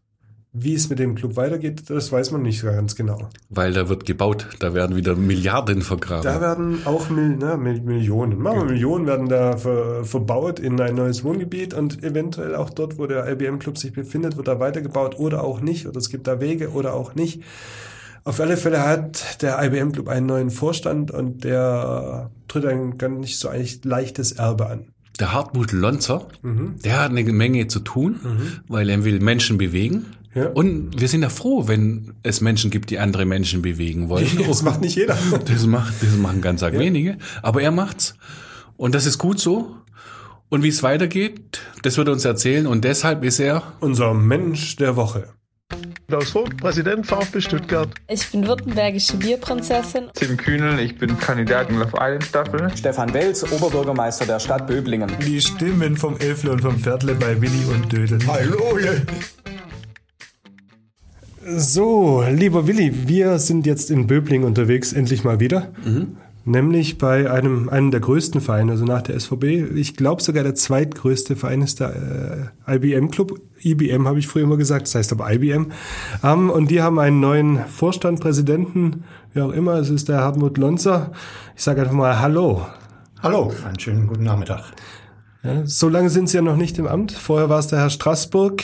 wie 0.53 0.73
es 0.73 0.89
mit 0.89 0.99
dem 0.99 1.15
Club 1.15 1.37
weitergeht, 1.37 1.89
das 1.89 2.11
weiß 2.11 2.31
man 2.31 2.41
nicht 2.41 2.61
ganz 2.61 2.95
genau. 2.97 3.29
Weil 3.49 3.71
da 3.71 3.87
wird 3.87 4.05
gebaut. 4.05 4.47
Da 4.59 4.73
werden 4.73 4.97
wieder 4.97 5.15
Milliarden 5.15 5.81
vergraben. 5.81 6.23
Da 6.23 6.41
werden 6.41 6.79
auch 6.85 7.09
Mil 7.09 7.37
ne, 7.37 7.55
Mil- 7.57 7.81
Millionen, 7.81 8.41
wir 8.43 8.65
Millionen 8.65 9.07
werden 9.07 9.29
da 9.29 9.55
ver, 9.55 10.03
verbaut 10.03 10.59
in 10.59 10.79
ein 10.81 10.95
neues 10.95 11.23
Wohngebiet 11.23 11.73
und 11.73 12.03
eventuell 12.03 12.55
auch 12.55 12.69
dort, 12.69 12.97
wo 12.97 13.07
der 13.07 13.29
IBM 13.31 13.59
Club 13.59 13.77
sich 13.77 13.93
befindet, 13.93 14.35
wird 14.35 14.49
da 14.49 14.59
weitergebaut 14.59 15.17
oder 15.17 15.43
auch 15.43 15.61
nicht. 15.61 15.87
Oder 15.87 15.97
es 15.99 16.09
gibt 16.09 16.27
da 16.27 16.41
Wege 16.41 16.71
oder 16.71 16.95
auch 16.95 17.15
nicht. 17.15 17.41
Auf 18.25 18.39
alle 18.41 18.57
Fälle 18.57 18.85
hat 18.85 19.41
der 19.41 19.57
IBM 19.63 19.93
Club 19.93 20.09
einen 20.09 20.25
neuen 20.27 20.49
Vorstand 20.51 21.11
und 21.11 21.43
der 21.45 22.29
tritt 22.49 22.65
ein 22.65 22.97
ganz 22.97 23.19
nicht 23.21 23.39
so 23.39 23.47
eigentlich 23.47 23.83
leichtes 23.85 24.33
Erbe 24.33 24.67
an. 24.67 24.85
Der 25.19 25.33
Hartmut 25.33 25.71
Lonzer, 25.71 26.27
Mhm. 26.41 26.75
der 26.83 26.99
hat 27.01 27.11
eine 27.11 27.23
Menge 27.23 27.67
zu 27.67 27.79
tun, 27.79 28.19
weil 28.67 28.89
er 28.89 29.03
will 29.05 29.19
Menschen 29.21 29.57
bewegen. 29.57 30.05
Ja. 30.33 30.47
Und 30.47 30.99
wir 30.99 31.07
sind 31.07 31.23
ja 31.23 31.29
froh, 31.29 31.67
wenn 31.67 32.13
es 32.23 32.41
Menschen 32.41 32.71
gibt, 32.71 32.89
die 32.89 32.99
andere 32.99 33.25
Menschen 33.25 33.61
bewegen 33.61 34.09
wollen. 34.09 34.27
Das 34.47 34.63
macht 34.63 34.81
nicht 34.81 34.95
jeder. 34.95 35.17
Das, 35.45 35.65
macht, 35.65 35.93
das 36.01 36.15
machen 36.15 36.41
ganz 36.41 36.63
arg 36.63 36.77
wenige. 36.77 37.17
Aber 37.41 37.61
er 37.61 37.71
macht's. 37.71 38.15
Und 38.77 38.95
das 38.95 39.05
ist 39.05 39.17
gut 39.17 39.39
so. 39.39 39.75
Und 40.49 40.63
wie 40.63 40.67
es 40.67 40.83
weitergeht, 40.83 41.61
das 41.83 41.97
wird 41.97 42.07
er 42.07 42.13
uns 42.13 42.25
erzählen. 42.25 42.67
Und 42.67 42.83
deshalb 42.83 43.23
ist 43.23 43.39
er 43.39 43.63
Unser 43.79 44.13
Mensch 44.13 44.75
der 44.75 44.95
Woche. 44.95 45.29
Klaus 46.07 46.31
Vogt, 46.31 46.57
Präsident 46.57 47.07
VfB 47.07 47.39
Stuttgart. 47.39 47.87
Ich 48.09 48.29
bin 48.31 48.45
württembergische 48.45 49.15
Bierprinzessin. 49.15 50.09
Tim 50.13 50.35
Kühnel, 50.35 50.79
ich 50.79 50.97
bin 50.97 51.17
Kandidat 51.17 51.69
in 51.69 51.77
Love 51.77 51.93
Island 51.93 52.25
Staffel. 52.25 52.69
Stefan 52.75 53.13
Welz, 53.13 53.49
Oberbürgermeister 53.49 54.25
der 54.25 54.39
Stadt 54.39 54.67
Böblingen. 54.67 55.09
Die 55.25 55.39
Stimmen 55.39 55.95
vom 55.95 56.17
Elfle 56.17 56.51
und 56.51 56.61
vom 56.61 56.77
Viertle 56.77 57.15
bei 57.15 57.41
Willi 57.41 57.63
und 57.73 57.91
Dödel. 57.93 58.19
Hallo! 58.27 58.77
So, 61.43 62.23
lieber 62.29 62.67
Willi, 62.67 63.07
wir 63.07 63.39
sind 63.39 63.65
jetzt 63.65 63.89
in 63.89 64.05
Böbling 64.05 64.43
unterwegs, 64.43 64.93
endlich 64.93 65.23
mal 65.23 65.39
wieder. 65.39 65.69
Nämlich 66.45 66.97
bei 66.97 67.29
einem, 67.29 67.69
einem 67.69 67.91
der 67.91 67.99
größten 67.99 68.41
Vereine, 68.41 68.71
also 68.71 68.85
nach 68.85 69.01
der 69.01 69.19
SVB. 69.19 69.75
Ich 69.75 69.95
glaube 69.95 70.21
sogar 70.21 70.43
der 70.43 70.55
zweitgrößte 70.55 71.35
Verein 71.35 71.61
ist 71.61 71.79
der 71.79 72.51
äh, 72.67 72.75
IBM 72.75 73.09
Club. 73.09 73.39
IBM 73.63 74.07
habe 74.07 74.19
ich 74.19 74.27
früher 74.27 74.43
immer 74.43 74.57
gesagt, 74.57 74.87
das 74.87 74.95
heißt 74.95 75.11
aber 75.11 75.31
IBM. 75.31 75.71
Ähm, 76.23 76.49
und 76.49 76.69
die 76.69 76.81
haben 76.81 76.99
einen 76.99 77.19
neuen 77.19 77.65
Vorstand, 77.65 78.19
Präsidenten, 78.19 79.03
wie 79.33 79.41
auch 79.41 79.51
immer. 79.51 79.75
Es 79.75 79.89
ist 79.89 80.09
der 80.09 80.21
Hartmut 80.21 80.57
Lonzer. 80.57 81.11
Ich 81.55 81.63
sage 81.63 81.81
einfach 81.81 81.93
mal 81.93 82.19
Hallo. 82.19 82.65
Hallo, 83.21 83.51
einen 83.65 83.79
schönen 83.79 84.07
guten 84.07 84.23
Nachmittag. 84.23 84.63
Ja, 85.43 85.65
so 85.65 85.89
lange 85.89 86.09
sind 86.09 86.29
Sie 86.29 86.37
ja 86.37 86.43
noch 86.43 86.57
nicht 86.57 86.77
im 86.77 86.87
Amt. 86.87 87.11
Vorher 87.11 87.49
war 87.49 87.59
es 87.59 87.67
der 87.67 87.79
Herr 87.79 87.89
Straßburg. 87.89 88.63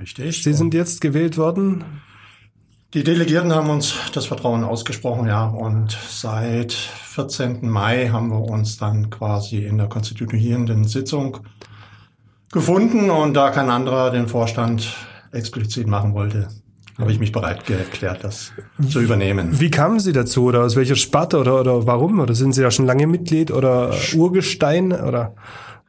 Richtig. 0.00 0.42
Sie 0.42 0.54
sind 0.54 0.72
jetzt 0.74 1.00
gewählt 1.00 1.36
worden. 1.36 1.84
Die 2.94 3.04
Delegierten 3.04 3.52
haben 3.52 3.70
uns 3.70 3.94
das 4.14 4.26
Vertrauen 4.26 4.64
ausgesprochen, 4.64 5.28
ja. 5.28 5.46
Und 5.46 5.96
seit 6.08 6.72
14. 6.72 7.68
Mai 7.68 8.08
haben 8.08 8.30
wir 8.30 8.40
uns 8.40 8.78
dann 8.78 9.10
quasi 9.10 9.58
in 9.58 9.78
der 9.78 9.88
konstituierenden 9.88 10.84
Sitzung 10.84 11.38
gefunden. 12.50 13.10
Und 13.10 13.34
da 13.34 13.50
kein 13.50 13.70
anderer 13.70 14.10
den 14.10 14.26
Vorstand 14.26 14.92
explizit 15.32 15.86
machen 15.86 16.14
wollte, 16.14 16.48
habe 16.98 17.12
ich 17.12 17.20
mich 17.20 17.30
bereit 17.30 17.68
erklärt, 17.70 18.24
das 18.24 18.52
zu 18.88 19.00
übernehmen. 19.00 19.60
Wie 19.60 19.70
kamen 19.70 20.00
Sie 20.00 20.12
dazu 20.12 20.44
oder 20.44 20.64
aus 20.64 20.76
welcher 20.76 20.96
Sparte 20.96 21.38
oder, 21.38 21.60
oder 21.60 21.86
warum? 21.86 22.18
Oder 22.18 22.34
sind 22.34 22.54
Sie 22.54 22.62
ja 22.62 22.70
schon 22.70 22.86
lange 22.86 23.06
Mitglied 23.06 23.50
oder 23.50 23.94
Urgestein 24.14 24.92
oder? 24.92 25.34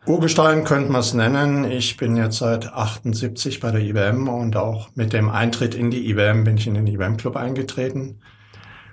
Urgestein 0.08 0.63
könnte 0.63 0.91
man 0.91 1.01
es 1.01 1.13
nennen. 1.13 1.63
Ich 1.70 1.96
bin 1.96 2.17
jetzt 2.17 2.39
seit 2.39 2.74
78 2.74 3.60
bei 3.60 3.70
der 3.70 3.81
IBM 3.81 4.27
und 4.27 4.55
auch 4.55 4.89
mit 4.96 5.13
dem 5.13 5.29
Eintritt 5.29 5.75
in 5.75 5.91
die 5.91 6.10
IBM 6.10 6.43
bin 6.43 6.58
ich 6.58 6.65
in 6.65 6.74
den 6.74 6.88
IBM-Club 6.88 7.36
eingetreten. 7.36 8.20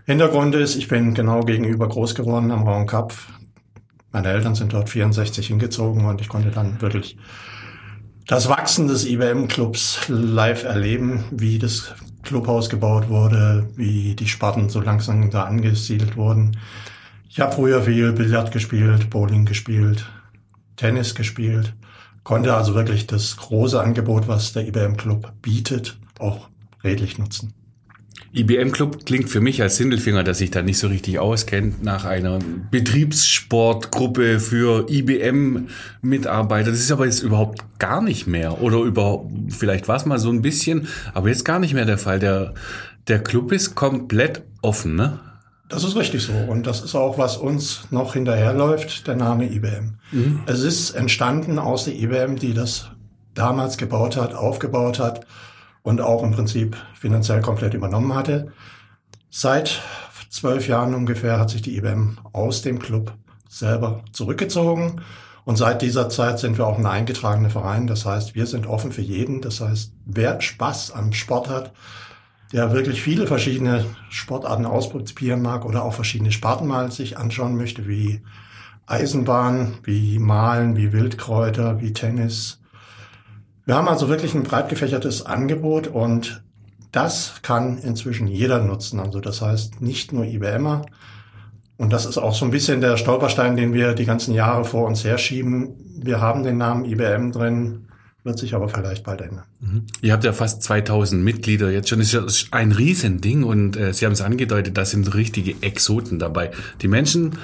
Hintergrund 0.05 0.55
ist, 0.55 0.77
ich 0.77 0.87
bin 0.88 1.15
genau 1.15 1.41
gegenüber 1.41 1.88
groß 1.88 2.15
geworden 2.15 2.50
am 2.50 2.69
Raum 2.69 2.87
Kap. 2.87 3.15
Meine 4.12 4.29
Eltern 4.29 4.55
sind 4.55 4.75
dort 4.75 4.91
64 4.91 5.47
hingezogen 5.47 6.05
und 6.05 6.21
ich 6.21 6.29
konnte 6.29 6.50
dann 6.50 6.83
wirklich 6.83 7.17
das 8.27 8.50
Wachsen 8.50 8.87
des 8.87 9.07
IBM-Clubs 9.07 10.09
live 10.09 10.65
erleben, 10.65 11.25
wie 11.31 11.59
das 11.59 11.95
Clubhaus 12.23 12.69
gebaut 12.69 13.09
wurde, 13.09 13.67
wie 13.77 14.15
die 14.15 14.29
Sparten 14.29 14.69
so 14.69 14.83
langsam 14.83 15.31
da 15.31 15.45
angesiedelt 15.45 16.19
wurden. 16.19 16.59
Ich 17.31 17.41
habe 17.41 17.55
früher 17.55 17.81
viel 17.81 18.12
Billard 18.12 18.53
gespielt, 18.53 19.09
Bowling 19.09 19.47
gespielt, 19.47 20.07
Tennis 20.79 21.15
gespielt, 21.15 21.75
konnte 22.25 22.55
also 22.55 22.75
wirklich 22.75 23.07
das 23.07 23.37
große 23.37 23.79
Angebot, 23.79 24.29
was 24.29 24.55
der 24.55 24.67
IBM 24.67 24.97
Club 24.97 25.33
bietet, 25.43 25.99
auch 26.19 26.49
redlich 26.83 27.19
nutzen. 27.19 27.53
IBM 28.35 28.73
Club 28.73 29.07
klingt 29.07 29.31
für 29.31 29.41
mich 29.41 29.63
als 29.63 29.79
Sindelfinger, 29.79 30.23
der 30.23 30.35
sich 30.35 30.51
da 30.51 30.63
nicht 30.63 30.79
so 30.79 30.89
richtig 30.89 31.19
auskennt, 31.19 31.83
nach 31.83 32.05
einer 32.05 32.39
Betriebssportgruppe 32.71 34.39
für 34.39 34.87
IBM-Mitarbeiter. 34.91 36.71
Das 36.71 36.81
ist 36.81 36.93
aber 36.93 37.07
jetzt 37.07 37.23
überhaupt 37.23 37.65
gar 37.79 38.03
nicht 38.03 38.27
mehr. 38.27 38.61
Oder 38.61 38.79
überhaupt, 38.81 39.33
vielleicht 39.49 39.89
war 39.89 39.97
es 39.97 40.05
mal 40.05 40.19
so 40.19 40.31
ein 40.31 40.43
bisschen, 40.43 40.89
aber 41.15 41.29
jetzt 41.29 41.45
gar 41.45 41.59
nicht 41.59 41.73
mehr 41.73 41.87
der 41.87 41.99
Fall. 41.99 42.19
Der, 42.19 42.53
der 43.09 43.21
Club 43.21 43.51
ist 43.51 43.75
komplett 43.75 44.43
offen, 44.61 44.95
ne? 44.95 45.21
Das 45.69 45.85
ist 45.85 45.97
richtig 45.97 46.23
so. 46.23 46.33
Und 46.33 46.67
das 46.67 46.81
ist 46.81 46.95
auch, 46.95 47.19
was 47.19 47.37
uns 47.37 47.83
noch 47.91 48.15
hinterherläuft, 48.15 49.07
der 49.07 49.17
Name 49.17 49.51
IBM. 49.51 49.99
Mhm. 50.13 50.43
Es 50.47 50.61
ist 50.61 50.93
entstanden 50.93 51.59
aus 51.59 51.85
der 51.85 51.95
IBM, 51.95 52.37
die 52.37 52.55
das 52.55 52.91
damals 53.35 53.77
gebaut 53.77 54.17
hat, 54.17 54.35
aufgebaut 54.35 54.99
hat 54.99 55.27
und 55.83 56.01
auch 56.01 56.23
im 56.23 56.33
Prinzip 56.33 56.77
finanziell 56.99 57.43
komplett 57.43 57.75
übernommen 57.75 58.15
hatte. 58.15 58.53
Seit 59.31 59.83
zwölf 60.31 60.69
Jahren 60.69 60.95
ungefähr 60.95 61.39
hat 61.39 61.51
sich 61.51 61.63
die 61.63 61.77
IBM 61.77 62.19
aus 62.33 62.63
dem 62.63 62.79
Club 62.79 63.13
selber 63.49 64.03
zurückgezogen. 64.13 65.03
Und 65.45 65.57
seit 65.57 65.81
dieser 65.81 66.11
Zeit 66.11 66.39
sind 66.39 66.59
wir 66.59 66.67
auch 66.67 66.79
ein 66.79 66.87
eingetragener 66.87 67.49
Verein. 67.49 67.87
Das 67.87 68.05
heißt, 68.05 68.35
wir 68.35 68.47
sind 68.47 68.67
offen 68.67 68.93
für 68.93 69.01
jeden. 69.01 69.41
Das 69.41 69.61
heißt, 69.61 69.93
wer 70.05 70.41
Spaß 70.41 70.93
am 70.93 71.13
Sport 71.13 71.49
hat, 71.49 71.73
der 72.52 72.73
wirklich 72.73 73.02
viele 73.02 73.26
verschiedene 73.26 73.85
Sportarten 74.09 74.67
ausprobieren 74.67 75.43
mag 75.43 75.64
oder 75.64 75.85
auch 75.85 75.95
verschiedene 75.95 76.33
Sparten 76.33 76.67
mal 76.67 76.90
sich 76.90 77.19
anschauen 77.19 77.57
möchte, 77.57 77.87
wie 77.87 78.23
Eisenbahn, 78.87 79.75
wie 79.83 80.19
Malen, 80.19 80.76
wie 80.76 80.93
Wildkräuter, 80.93 81.81
wie 81.81 81.93
Tennis, 81.93 82.59
wir 83.69 83.75
haben 83.75 83.88
also 83.88 84.09
wirklich 84.09 84.35
ein 84.35 84.45
breit 84.45 84.71
gefächertes 84.71 85.26
Angebot 85.26 85.88
und 85.88 86.43
das 86.90 87.35
kann 87.43 87.76
inzwischen 87.76 88.26
jeder 88.26 88.61
nutzen. 88.61 88.99
Also 88.99 89.21
das 89.21 89.43
heißt 89.43 89.83
nicht 89.83 90.11
nur 90.11 90.25
IBMer. 90.25 90.87
Und 91.76 91.93
das 91.93 92.07
ist 92.07 92.17
auch 92.17 92.35
so 92.35 92.47
ein 92.47 92.50
bisschen 92.50 92.81
der 92.81 92.97
Stolperstein, 92.97 93.59
den 93.59 93.75
wir 93.75 93.93
die 93.93 94.07
ganzen 94.07 94.33
Jahre 94.33 94.64
vor 94.64 94.87
uns 94.87 95.05
herschieben. 95.05 95.75
Wir 96.02 96.19
haben 96.19 96.45
den 96.45 96.57
Namen 96.57 96.87
IBM 96.87 97.31
drin, 97.31 97.88
wird 98.29 98.39
sich 98.39 98.55
aber 98.55 98.69
vielleicht 98.69 99.05
bald 99.05 99.23
ändern. 99.23 99.45
Mhm. 99.61 99.87
Ihr 100.03 100.13
habt 100.13 100.23
ja 100.23 100.33
fast 100.33 100.63
2000 100.63 101.23
Mitglieder 101.25 101.71
jetzt 101.71 101.89
schon. 101.89 101.99
Das 101.99 102.15
ist 102.15 102.49
ein 102.53 102.73
Riesending 102.73 103.43
und 103.43 103.77
äh, 103.77 103.93
Sie 103.93 104.05
haben 104.05 104.13
es 104.13 104.21
angedeutet, 104.21 104.77
da 104.77 104.85
sind 104.85 105.15
richtige 105.15 105.57
Exoten 105.63 106.19
dabei. 106.19 106.53
Die 106.83 106.89
Menschen 106.89 107.39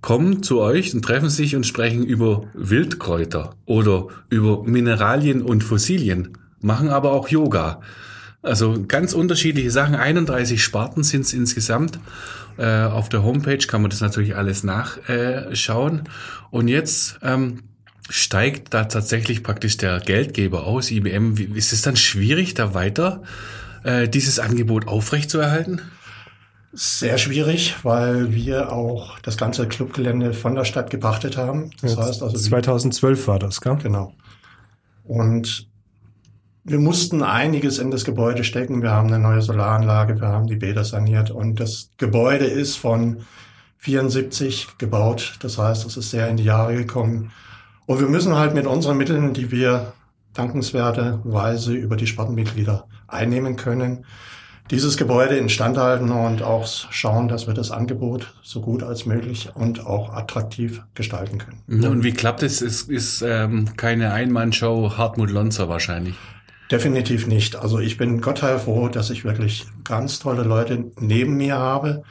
kommen 0.00 0.42
zu 0.42 0.60
euch 0.60 0.94
und 0.94 1.04
treffen 1.04 1.28
sich 1.28 1.54
und 1.54 1.66
sprechen 1.66 2.04
über 2.04 2.44
Wildkräuter 2.54 3.54
oder 3.66 4.08
über 4.30 4.64
Mineralien 4.64 5.42
und 5.42 5.62
Fossilien, 5.62 6.38
machen 6.60 6.88
aber 6.88 7.12
auch 7.12 7.28
Yoga. 7.28 7.80
Also 8.42 8.84
ganz 8.86 9.12
unterschiedliche 9.12 9.70
Sachen. 9.70 9.96
31 9.96 10.62
Sparten 10.62 11.02
sind 11.02 11.22
es 11.22 11.32
insgesamt. 11.32 11.98
Äh, 12.56 12.84
auf 12.84 13.08
der 13.08 13.22
Homepage 13.22 13.58
kann 13.58 13.82
man 13.82 13.90
das 13.90 14.00
natürlich 14.00 14.36
alles 14.36 14.64
nachschauen. 14.64 16.04
und 16.50 16.68
jetzt 16.68 17.18
ähm, 17.22 17.60
steigt 18.08 18.74
da 18.74 18.84
tatsächlich 18.84 19.42
praktisch 19.42 19.76
der 19.76 20.00
Geldgeber 20.00 20.66
aus, 20.66 20.90
IBM. 20.90 21.34
Ist 21.54 21.72
es 21.72 21.82
dann 21.82 21.96
schwierig, 21.96 22.54
da 22.54 22.74
weiter 22.74 23.22
äh, 23.84 24.08
dieses 24.08 24.38
Angebot 24.38 24.88
aufrechtzuerhalten? 24.88 25.80
Sehr 26.72 27.16
schwierig, 27.16 27.76
weil 27.84 28.34
wir 28.34 28.70
auch 28.70 29.18
das 29.20 29.38
ganze 29.38 29.66
Clubgelände 29.66 30.34
von 30.34 30.54
der 30.54 30.64
Stadt 30.64 30.90
gepachtet 30.90 31.36
haben. 31.36 31.70
Das 31.80 31.94
ja, 31.94 32.04
heißt 32.04 32.22
also 32.22 32.36
2012 32.36 33.28
war 33.28 33.38
das, 33.38 33.60
gell? 33.60 33.78
Genau. 33.82 34.12
Und 35.04 35.68
wir 36.64 36.78
mussten 36.78 37.22
einiges 37.22 37.78
in 37.78 37.90
das 37.90 38.04
Gebäude 38.04 38.44
stecken. 38.44 38.82
Wir 38.82 38.90
haben 38.90 39.06
eine 39.06 39.20
neue 39.20 39.40
Solaranlage, 39.40 40.20
wir 40.20 40.28
haben 40.28 40.48
die 40.48 40.56
Bäder 40.56 40.84
saniert 40.84 41.30
und 41.30 41.60
das 41.60 41.92
Gebäude 41.96 42.44
ist 42.44 42.76
von 42.76 43.24
74 43.78 44.76
gebaut. 44.76 45.36
Das 45.40 45.58
heißt, 45.58 45.86
es 45.86 45.96
ist 45.96 46.10
sehr 46.10 46.28
in 46.28 46.36
die 46.36 46.44
Jahre 46.44 46.74
gekommen. 46.74 47.30
Und 47.86 48.00
wir 48.00 48.08
müssen 48.08 48.36
halt 48.36 48.54
mit 48.54 48.66
unseren 48.66 48.96
Mitteln, 48.96 49.32
die 49.32 49.50
wir 49.50 49.92
dankenswerterweise 50.34 51.72
über 51.72 51.96
die 51.96 52.06
Spartenmitglieder 52.06 52.86
einnehmen 53.08 53.56
können, 53.56 54.04
dieses 54.70 54.96
Gebäude 54.96 55.36
instand 55.36 55.78
halten 55.78 56.10
und 56.10 56.42
auch 56.42 56.66
schauen, 56.66 57.28
dass 57.28 57.46
wir 57.46 57.54
das 57.54 57.70
Angebot 57.70 58.34
so 58.42 58.60
gut 58.60 58.82
als 58.82 59.06
möglich 59.06 59.50
und 59.54 59.86
auch 59.86 60.12
attraktiv 60.12 60.82
gestalten 60.94 61.38
können. 61.38 61.84
Und 61.84 62.02
wie 62.02 62.12
klappt 62.12 62.42
es? 62.42 62.60
Es 62.60 62.82
ist 62.82 63.22
ähm, 63.22 63.76
keine 63.76 64.12
Einmannshow 64.12 64.96
Hartmut 64.96 65.30
Lonzer 65.30 65.68
wahrscheinlich. 65.68 66.16
Definitiv 66.70 67.28
nicht. 67.28 67.54
Also 67.54 67.78
ich 67.78 67.96
bin 67.96 68.20
Gott 68.20 68.40
froh, 68.40 68.88
dass 68.88 69.10
ich 69.10 69.24
wirklich 69.24 69.66
ganz 69.84 70.18
tolle 70.18 70.42
Leute 70.42 70.90
neben 70.98 71.36
mir 71.36 71.56
habe, 71.56 72.02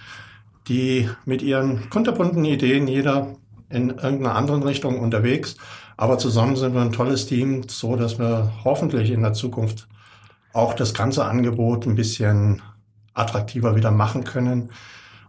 die 0.70 1.10
mit 1.26 1.42
ihren 1.42 1.90
kunterbunten 1.90 2.46
Ideen 2.46 2.88
jeder 2.88 3.36
in 3.76 3.90
irgendeiner 3.90 4.36
anderen 4.36 4.64
Richtung 4.64 5.00
unterwegs. 5.00 5.58
Aber 5.98 6.18
zusammen 6.18 6.56
sind 6.56 6.74
wir 6.74 6.82
ein 6.82 6.92
tolles 6.92 7.26
Team, 7.28 7.64
so 7.68 7.96
dass 7.96 8.20
wir 8.20 8.52
hoffentlich 8.64 9.12
in 9.12 9.22
der 9.22 9.34
Zukunft 9.34 9.88
auch 10.54 10.74
das 10.74 10.94
ganze 10.94 11.26
Angebot 11.26 11.86
ein 11.86 11.96
bisschen 11.96 12.62
attraktiver 13.14 13.76
wieder 13.76 13.92
machen 13.92 14.24
können. 14.24 14.70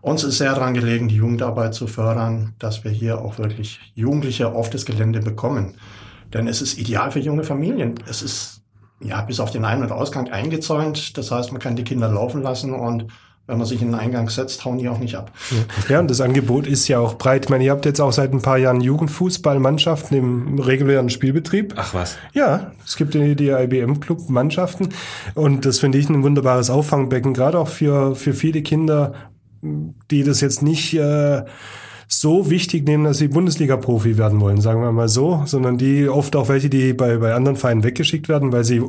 Uns 0.00 0.22
ist 0.22 0.38
sehr 0.38 0.54
daran 0.54 0.74
gelegen, 0.74 1.08
die 1.08 1.16
Jugendarbeit 1.16 1.74
zu 1.74 1.86
fördern, 1.86 2.54
dass 2.58 2.84
wir 2.84 2.90
hier 2.90 3.20
auch 3.20 3.38
wirklich 3.38 3.80
Jugendliche 3.94 4.52
auf 4.52 4.70
das 4.70 4.86
Gelände 4.86 5.20
bekommen. 5.20 5.76
Denn 6.32 6.46
es 6.46 6.62
ist 6.62 6.78
ideal 6.78 7.10
für 7.10 7.18
junge 7.18 7.44
Familien. 7.44 7.94
Es 8.08 8.22
ist 8.22 8.62
ja 9.00 9.20
bis 9.22 9.40
auf 9.40 9.50
den 9.50 9.64
Ein- 9.64 9.82
und 9.82 9.92
Ausgang 9.92 10.30
eingezäunt. 10.30 11.16
Das 11.18 11.30
heißt, 11.30 11.52
man 11.52 11.60
kann 11.60 11.76
die 11.76 11.84
Kinder 11.84 12.08
laufen 12.08 12.42
lassen 12.42 12.72
und 12.72 13.06
wenn 13.46 13.58
man 13.58 13.66
sich 13.66 13.80
in 13.80 13.88
den 13.88 13.94
Eingang 13.94 14.28
setzt, 14.28 14.64
hauen 14.64 14.78
die 14.78 14.88
auch 14.88 14.98
nicht 14.98 15.14
ab. 15.14 15.30
Ja, 15.88 16.00
und 16.00 16.10
das 16.10 16.20
Angebot 16.20 16.66
ist 16.66 16.88
ja 16.88 16.98
auch 16.98 17.14
breit. 17.16 17.44
Ich 17.44 17.48
meine, 17.48 17.64
ihr 17.64 17.70
habt 17.70 17.84
jetzt 17.84 18.00
auch 18.00 18.12
seit 18.12 18.32
ein 18.32 18.42
paar 18.42 18.58
Jahren 18.58 18.80
Jugendfußballmannschaften 18.80 20.16
im 20.16 20.58
regulären 20.58 21.10
Spielbetrieb. 21.10 21.74
Ach 21.76 21.94
was? 21.94 22.16
Ja, 22.32 22.72
es 22.84 22.96
gibt 22.96 23.14
die, 23.14 23.36
die 23.36 23.50
IBM-Club 23.50 24.28
Mannschaften 24.28 24.88
und 25.34 25.64
das 25.64 25.78
finde 25.78 25.98
ich 25.98 26.08
ein 26.08 26.24
wunderbares 26.24 26.70
Auffangbecken, 26.70 27.34
gerade 27.34 27.58
auch 27.58 27.68
für, 27.68 28.16
für 28.16 28.32
viele 28.32 28.62
Kinder, 28.62 29.14
die 30.10 30.24
das 30.24 30.40
jetzt 30.40 30.62
nicht 30.62 30.94
äh, 30.94 31.44
so 32.08 32.50
wichtig 32.50 32.86
nehmen, 32.86 33.04
dass 33.04 33.18
sie 33.18 33.28
Bundesliga-Profi 33.28 34.18
werden 34.18 34.40
wollen, 34.40 34.60
sagen 34.60 34.80
wir 34.80 34.90
mal 34.92 35.08
so, 35.08 35.42
sondern 35.46 35.78
die 35.78 36.08
oft 36.08 36.34
auch 36.34 36.48
welche, 36.48 36.68
die 36.68 36.92
bei, 36.92 37.16
bei 37.18 37.34
anderen 37.34 37.56
Vereinen 37.56 37.84
weggeschickt 37.84 38.28
werden, 38.28 38.52
weil 38.52 38.64
sie 38.64 38.82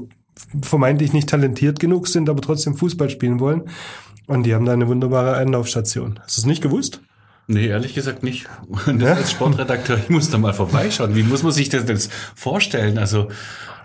vermeintlich 0.61 1.13
nicht 1.13 1.29
talentiert 1.29 1.79
genug 1.79 2.07
sind, 2.07 2.29
aber 2.29 2.41
trotzdem 2.41 2.75
Fußball 2.75 3.09
spielen 3.09 3.39
wollen. 3.39 3.63
Und 4.27 4.43
die 4.43 4.53
haben 4.53 4.65
da 4.65 4.73
eine 4.73 4.87
wunderbare 4.87 5.37
Anlaufstation. 5.37 6.19
Hast 6.23 6.37
du 6.37 6.41
es 6.41 6.45
nicht 6.45 6.61
gewusst? 6.61 7.01
Nee, 7.47 7.67
ehrlich 7.67 7.95
gesagt 7.95 8.23
nicht. 8.23 8.45
Und 8.87 9.01
ja? 9.01 9.13
als 9.13 9.31
Sportredakteur, 9.31 9.97
ich 9.97 10.09
muss 10.09 10.29
da 10.29 10.37
mal 10.37 10.53
vorbeischauen. 10.53 11.15
Wie 11.15 11.23
muss 11.23 11.43
man 11.43 11.53
sich 11.53 11.69
das 11.69 11.85
denn 11.85 11.97
vorstellen? 12.35 12.97
Also 12.97 13.29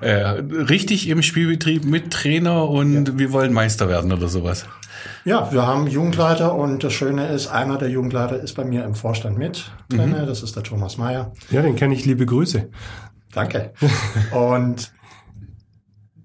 äh, 0.01 0.15
richtig 0.15 1.09
im 1.09 1.23
Spielbetrieb 1.23 1.85
mit 1.85 2.13
Trainer 2.13 2.69
und 2.69 3.09
ja. 3.09 3.19
wir 3.19 3.33
wollen 3.33 3.53
Meister 3.53 3.89
werden 3.89 4.13
oder 4.13 4.27
sowas. 4.27 4.67
Ja, 5.25 5.53
wir 5.53 5.65
haben 5.65 5.87
Jugendleiter 5.87 6.55
und 6.57 6.83
das 6.83 6.93
Schöne 6.93 7.29
ist, 7.29 7.47
einer 7.47 7.79
der 7.79 7.89
Jugendleiter 7.89 8.41
ist 8.41 8.55
bei 8.55 8.65
mir 8.65 8.85
im 8.85 8.97
Vorstand 8.97 9.39
mit. 9.39 9.71
Mhm. 9.93 10.13
Das 10.27 10.43
ist 10.43 10.57
der 10.57 10.65
Thomas 10.65 10.99
Meyer. 10.99 11.33
Ja, 11.51 11.63
den 11.63 11.77
kenne 11.77 11.95
ich. 11.95 12.05
Liebe 12.05 12.27
Grüße. 12.27 12.69
Danke. 13.33 13.73
und 14.33 14.93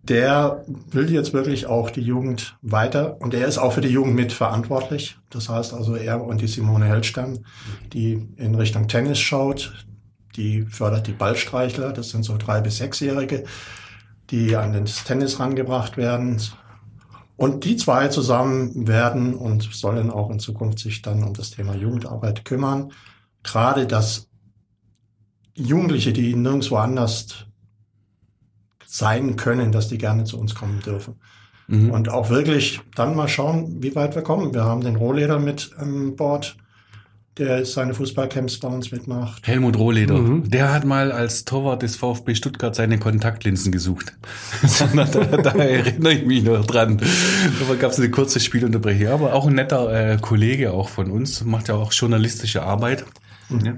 der 0.10 0.64
will 0.92 1.12
jetzt 1.12 1.34
wirklich 1.34 1.68
auch 1.68 1.90
die 1.90 2.02
Jugend 2.02 2.58
weiter 2.62 3.20
und 3.22 3.34
er 3.34 3.48
ist 3.48 3.58
auch 3.58 3.74
für 3.74 3.82
die 3.82 3.90
Jugend 3.90 4.16
mitverantwortlich. 4.16 5.18
Das 5.30 5.50
heißt 5.50 5.74
also 5.74 5.96
er 5.96 6.24
und 6.24 6.42
die 6.42 6.48
Simone 6.48 6.86
Hellstern, 6.86 7.46
die 7.94 8.28
in 8.38 8.56
Richtung 8.56 8.88
Tennis 8.88 9.20
schaut, 9.20 9.86
die 10.36 10.64
fördert 10.70 11.08
die 11.08 11.14
Ballstreichler, 11.14 11.92
das 11.92 12.10
sind 12.10 12.24
so 12.24 12.38
drei 12.38 12.62
bis 12.62 12.78
sechsjährige, 12.78 13.44
die 14.30 14.56
an 14.56 14.74
das 14.74 15.04
Tennis 15.04 15.40
rangebracht 15.40 15.98
werden. 15.98 16.42
Und 17.36 17.66
die 17.66 17.78
zwei 17.78 18.08
zusammen 18.08 18.88
werden 18.88 19.36
und 19.36 19.64
sollen 19.72 20.10
auch 20.10 20.32
in 20.32 20.40
Zukunft 20.40 20.80
sich 20.80 21.02
dann 21.04 21.24
um 21.24 21.34
das 21.34 21.52
Thema 21.52 21.76
Jugendarbeit 21.76 22.46
kümmern. 22.46 22.92
Gerade 23.44 23.86
dass 23.86 24.28
Jugendliche, 25.54 26.14
die 26.14 26.36
nirgendwo 26.36 26.78
anders 26.78 27.46
sein 28.98 29.36
können, 29.36 29.72
dass 29.72 29.88
die 29.88 29.98
gerne 29.98 30.24
zu 30.24 30.40
uns 30.40 30.56
kommen 30.56 30.80
dürfen. 30.82 31.16
Mhm. 31.68 31.92
Und 31.92 32.10
auch 32.10 32.30
wirklich 32.30 32.80
dann 32.96 33.16
mal 33.16 33.28
schauen, 33.28 33.84
wie 33.84 33.96
weit 33.96 34.16
wir 34.16 34.24
kommen. 34.24 34.54
Wir 34.54 34.64
haben 34.64 34.82
den 34.82 34.96
Rohleder 34.96 35.38
mit 35.38 35.72
an 35.78 36.16
Bord, 36.16 36.58
der 37.38 37.64
seine 37.66 37.94
Fußballcamps 37.94 38.60
bei 38.60 38.70
uns 38.70 38.92
mitmacht. 38.92 39.46
Helmut 39.46 39.78
Rohleder, 39.78 40.18
mhm. 40.18 40.50
der 40.50 40.74
hat 40.74 40.86
mal 40.86 41.12
als 41.12 41.46
Torwart 41.46 41.84
des 41.84 41.96
VfB 41.96 42.34
Stuttgart 42.34 42.74
seine 42.74 42.98
Kontaktlinsen 42.98 43.72
gesucht. 43.72 44.18
da, 44.96 45.06
da, 45.06 45.52
erinnere 45.52 46.14
ich 46.14 46.26
mich 46.26 46.44
noch 46.44 46.66
dran. 46.66 46.98
Da 46.98 47.76
gab 47.76 47.92
es 47.92 48.00
eine 48.00 48.10
kurze 48.10 48.40
Spielunterbrechung. 48.40 49.10
Aber 49.10 49.34
auch 49.34 49.46
ein 49.46 49.56
netter 49.56 50.14
äh, 50.14 50.18
Kollege 50.18 50.72
auch 50.72 50.90
von 50.90 51.12
uns, 51.12 51.44
macht 51.44 51.68
ja 51.68 51.76
auch 51.76 51.94
journalistische 51.94 52.64
Arbeit. 52.64 53.06
Mhm. 53.50 53.66
Ja. 53.66 53.74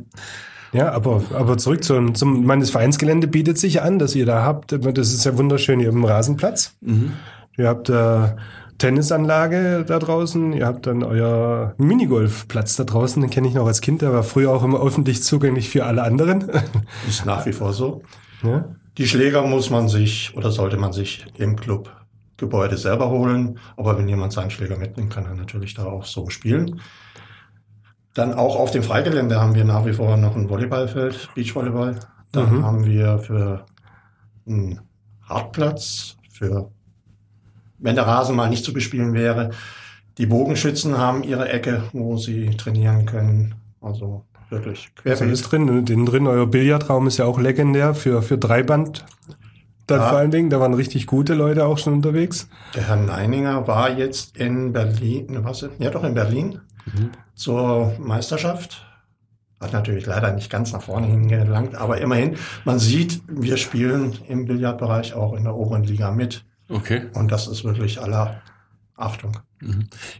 Ja, 0.72 0.92
aber, 0.92 1.24
aber 1.34 1.58
zurück 1.58 1.84
zum, 1.84 2.16
zum, 2.16 2.46
meines 2.46 2.70
Vereinsgelände 2.70 3.28
bietet 3.28 3.58
sich 3.58 3.82
an, 3.82 4.00
dass 4.00 4.16
ihr 4.16 4.26
da 4.26 4.44
habt. 4.44 4.72
Das 4.72 5.12
ist 5.12 5.26
ja 5.26 5.38
wunderschön. 5.38 5.80
Ihr 5.80 5.88
habt 5.88 5.96
einen 5.96 6.06
Rasenplatz. 6.06 6.76
Mhm. 6.82 7.14
Ihr 7.58 7.68
habt 7.68 7.90
äh, 7.90 8.36
Tennisanlage 8.78 9.84
da 9.86 10.00
draußen. 10.00 10.54
Ihr 10.54 10.66
habt 10.66 10.88
dann 10.88 11.04
euer 11.04 11.74
Minigolfplatz 11.78 12.76
da 12.76 12.84
draußen. 12.84 13.22
Den 13.22 13.32
kenne 13.32 13.48
ich 13.48 13.54
noch 13.54 13.68
als 13.68 13.82
Kind. 13.82 14.02
Der 14.02 14.14
war 14.14 14.24
früher 14.24 14.52
auch 14.52 14.64
immer 14.64 14.82
öffentlich 14.82 15.24
zugänglich 15.24 15.70
für 15.70 15.86
alle 15.86 16.04
anderen. 16.04 16.50
Ist 17.08 17.26
nach 17.26 17.46
wie 17.46 17.54
vor 17.54 17.74
so. 17.74 18.02
Ja. 18.44 18.66
Die 18.98 19.08
Schläger 19.08 19.44
muss 19.46 19.70
man 19.70 19.88
sich 19.88 20.34
oder 20.36 20.52
sollte 20.52 20.78
man 20.78 20.94
sich 20.94 21.26
im 21.38 21.56
Clubgebäude 21.56 22.78
selber 22.78 23.10
holen. 23.10 23.60
Aber 23.76 23.98
wenn 23.98 24.08
jemand 24.08 24.34
seinen 24.34 24.52
Schläger 24.52 24.78
mitnimmt, 24.78 25.14
kann 25.14 25.26
er 25.26 25.36
natürlich 25.36 25.74
da 25.74 25.86
auch 25.86 26.06
so 26.06 26.30
spielen. 26.30 26.82
Dann 28.20 28.34
auch 28.34 28.58
auf 28.58 28.72
dem 28.72 28.84
Freigelände 28.84 29.40
haben 29.40 29.56
wir 29.56 29.64
nach 29.64 29.86
wie 29.86 29.94
vor 29.94 30.18
noch 30.18 30.36
ein 30.36 30.50
Volleyballfeld, 30.50 31.30
Beachvolleyball. 31.36 31.96
Dann 32.34 32.54
Mhm. 32.58 32.66
haben 32.66 32.84
wir 32.86 33.20
für 33.20 33.66
einen 34.46 34.82
Hartplatz, 35.22 36.18
für 36.30 36.70
wenn 37.78 37.96
der 37.96 38.06
Rasen 38.06 38.36
mal 38.36 38.50
nicht 38.50 38.66
zu 38.66 38.74
bespielen 38.74 39.14
wäre. 39.14 39.52
Die 40.18 40.26
Bogenschützen 40.26 40.98
haben 40.98 41.24
ihre 41.24 41.48
Ecke, 41.48 41.84
wo 41.94 42.18
sie 42.18 42.50
trainieren 42.58 43.06
können. 43.06 43.56
Also 43.80 44.26
wirklich 44.50 44.90
ist 45.06 45.22
alles 45.22 45.50
querbeet. 45.50 45.70
drin? 45.70 45.86
Innen 45.88 46.06
drin, 46.06 46.28
euer 46.28 46.46
Billardraum 46.46 47.08
ist 47.08 47.20
ja 47.20 47.26
auch 47.26 47.40
legendär 47.40 47.94
für, 47.96 48.22
für 48.22 48.38
Dreiband. 48.38 49.06
Dann 49.88 50.02
Ja. 50.02 50.10
vor 50.10 50.18
allen 50.18 50.32
Dingen, 50.32 50.50
da 50.50 50.60
waren 50.60 50.74
richtig 50.74 51.08
gute 51.08 51.36
Leute 51.36 51.66
auch 51.66 51.78
schon 51.78 51.94
unterwegs. 51.94 52.50
Der 52.76 52.86
Herr 52.90 52.98
Neininger 52.98 53.66
war 53.66 53.98
jetzt 53.98 54.36
in 54.36 54.74
Berlin, 54.74 55.40
was? 55.44 55.66
Ja, 55.80 55.90
doch 55.90 56.04
in 56.04 56.16
Berlin 56.16 56.60
zur 57.36 57.96
Meisterschaft. 58.00 58.86
Hat 59.60 59.74
natürlich 59.74 60.06
leider 60.06 60.32
nicht 60.32 60.50
ganz 60.50 60.72
nach 60.72 60.82
vorne 60.82 61.08
hingelangt, 61.08 61.76
aber 61.76 62.00
immerhin, 62.00 62.38
man 62.64 62.80
sieht, 62.80 63.22
wir 63.28 63.58
spielen 63.58 64.18
im 64.28 64.46
Billardbereich 64.46 65.14
auch 65.14 65.34
in 65.34 65.44
der 65.44 65.56
oberen 65.56 65.84
Liga 65.84 66.12
mit. 66.12 66.46
Okay. 66.70 67.08
Und 67.14 67.32
das 67.32 67.48
ist 67.48 67.64
wirklich 67.66 68.02
aller 68.02 68.42
Achtung. 68.96 69.38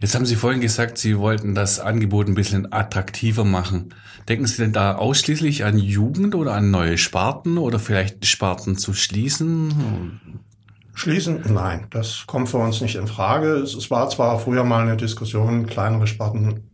Jetzt 0.02 0.16
haben 0.16 0.26
Sie 0.26 0.36
vorhin 0.36 0.60
gesagt, 0.60 0.98
Sie 0.98 1.18
wollten 1.18 1.56
das 1.56 1.80
Angebot 1.80 2.28
ein 2.28 2.36
bisschen 2.36 2.74
attraktiver 2.74 3.46
machen. 3.46 3.94
Denken 4.28 4.46
Sie 4.46 4.62
denn 4.62 4.74
da 4.74 4.96
ausschließlich 4.96 5.64
an 5.64 5.78
Jugend 5.78 6.36
oder 6.36 6.54
an 6.54 6.72
neue 6.72 6.98
Sparten 6.98 7.58
oder 7.58 7.80
vielleicht 7.80 8.26
Sparten 8.26 8.78
zu 8.78 8.94
schließen? 8.94 10.42
Schließen? 11.00 11.42
Nein, 11.54 11.88
das 11.92 12.26
kommt 12.28 12.50
für 12.50 12.58
uns 12.58 12.82
nicht 12.82 12.96
in 12.96 13.08
Frage. 13.08 13.54
Es, 13.54 13.90
war 13.90 14.10
zwar 14.10 14.38
früher 14.38 14.66
mal 14.66 14.84
eine 14.84 14.98
Diskussion, 14.98 15.66
kleinere 15.66 16.08
Sparten 16.08 16.70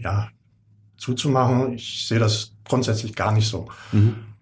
ja, 0.00 0.28
zuzumachen. 0.98 1.72
Ich 1.72 2.06
sehe 2.06 2.18
das 2.18 2.52
grundsätzlich 2.68 3.14
gar 3.14 3.32
nicht 3.32 3.48
so. 3.48 3.68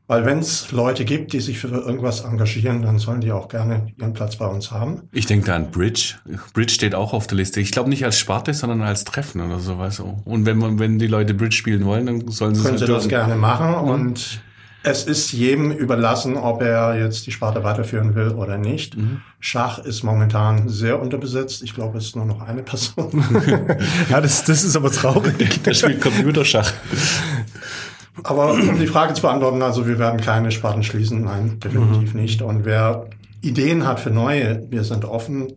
Weil 0.08 0.26
wenn 0.26 0.40
es 0.40 0.72
Leute 0.72 1.04
gibt, 1.04 1.32
die 1.32 1.40
sich 1.40 1.60
für 1.60 1.68
irgendwas 1.68 2.22
engagieren, 2.22 2.82
dann 2.82 2.98
sollen 2.98 3.20
die 3.20 3.30
auch 3.30 3.46
gerne 3.46 3.86
ihren 3.96 4.12
Platz 4.12 4.36
bei 4.36 4.46
uns 4.46 4.72
haben. 4.72 5.02
Ich 5.12 5.26
denke 5.26 5.46
da 5.46 5.54
an 5.54 5.70
Bridge. 5.70 6.16
Bridge 6.52 6.72
steht 6.74 6.96
auch 6.96 7.12
auf 7.12 7.28
der 7.28 7.36
Liste. 7.36 7.60
Ich 7.60 7.70
glaube 7.70 7.90
nicht 7.90 8.04
als 8.04 8.18
Sparte, 8.18 8.54
sondern 8.54 8.82
als 8.82 9.04
Treffen 9.04 9.40
oder 9.40 9.60
sowas. 9.60 10.00
Und 10.00 10.46
wenn 10.46 10.58
man, 10.58 10.80
wenn 10.80 10.98
die 10.98 11.06
Leute 11.06 11.32
Bridge 11.32 11.54
spielen 11.56 11.84
wollen, 11.84 12.06
dann 12.06 12.28
sollen 12.28 12.56
sie 12.56 12.62
Können 12.62 12.74
es 12.74 12.80
sie 12.80 12.86
das 12.86 13.04
dürfen. 13.04 13.08
gerne 13.08 13.36
machen 13.36 13.72
und 13.72 14.42
es 14.84 15.04
ist 15.04 15.32
jedem 15.32 15.72
überlassen, 15.72 16.36
ob 16.36 16.62
er 16.62 16.98
jetzt 16.98 17.26
die 17.26 17.32
Sparte 17.32 17.64
weiterführen 17.64 18.14
will 18.14 18.28
oder 18.32 18.58
nicht. 18.58 18.96
Schach 19.40 19.78
ist 19.78 20.02
momentan 20.02 20.68
sehr 20.68 21.00
unterbesetzt. 21.00 21.62
Ich 21.62 21.74
glaube, 21.74 21.98
es 21.98 22.06
ist 22.06 22.16
nur 22.16 22.26
noch 22.26 22.42
eine 22.42 22.62
Person. 22.62 23.24
Ja, 24.10 24.20
das, 24.20 24.44
das 24.44 24.62
ist 24.62 24.76
aber 24.76 24.90
traurig. 24.92 25.62
Der 25.62 25.74
spielt 25.74 26.00
Computerschach. 26.00 26.72
Aber 28.22 28.52
um 28.52 28.78
die 28.78 28.86
Frage 28.86 29.14
zu 29.14 29.22
beantworten, 29.22 29.62
also 29.62 29.86
wir 29.86 29.98
werden 29.98 30.20
keine 30.20 30.50
Sparten 30.50 30.82
schließen, 30.82 31.24
nein, 31.24 31.58
definitiv 31.60 32.14
nicht. 32.14 32.42
Und 32.42 32.64
wer 32.64 33.08
Ideen 33.40 33.86
hat 33.86 34.00
für 34.00 34.10
neue, 34.10 34.66
wir 34.70 34.84
sind 34.84 35.04
offen. 35.04 35.48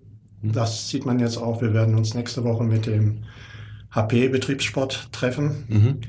Das 0.41 0.89
sieht 0.89 1.05
man 1.05 1.19
jetzt 1.19 1.37
auch. 1.37 1.61
Wir 1.61 1.73
werden 1.73 1.95
uns 1.95 2.13
nächste 2.13 2.43
Woche 2.43 2.63
mit 2.63 2.85
dem 2.85 3.23
HP 3.91 4.29
Betriebssport 4.29 5.09
treffen. 5.11 5.99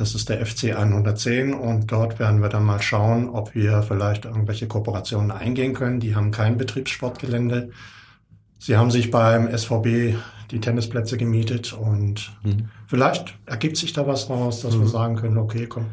Das 0.00 0.14
ist 0.14 0.30
der 0.30 0.46
FC 0.46 0.74
110 0.74 1.52
und 1.52 1.92
dort 1.92 2.18
werden 2.18 2.40
wir 2.40 2.48
dann 2.48 2.64
mal 2.64 2.80
schauen, 2.80 3.28
ob 3.28 3.54
wir 3.54 3.82
vielleicht 3.82 4.24
irgendwelche 4.24 4.66
Kooperationen 4.66 5.30
eingehen 5.30 5.74
können. 5.74 6.00
Die 6.00 6.16
haben 6.16 6.30
kein 6.30 6.56
Betriebssportgelände. 6.56 7.68
Sie 8.58 8.78
haben 8.78 8.90
sich 8.90 9.10
beim 9.10 9.54
SVB 9.54 10.16
die 10.52 10.58
Tennisplätze 10.58 11.18
gemietet 11.18 11.74
und 11.74 12.32
vielleicht 12.86 13.34
ergibt 13.44 13.76
sich 13.76 13.92
da 13.92 14.06
was 14.06 14.30
raus, 14.30 14.62
dass 14.62 14.78
wir 14.78 14.86
sagen 14.86 15.16
können, 15.16 15.36
okay, 15.36 15.66
komm, 15.66 15.84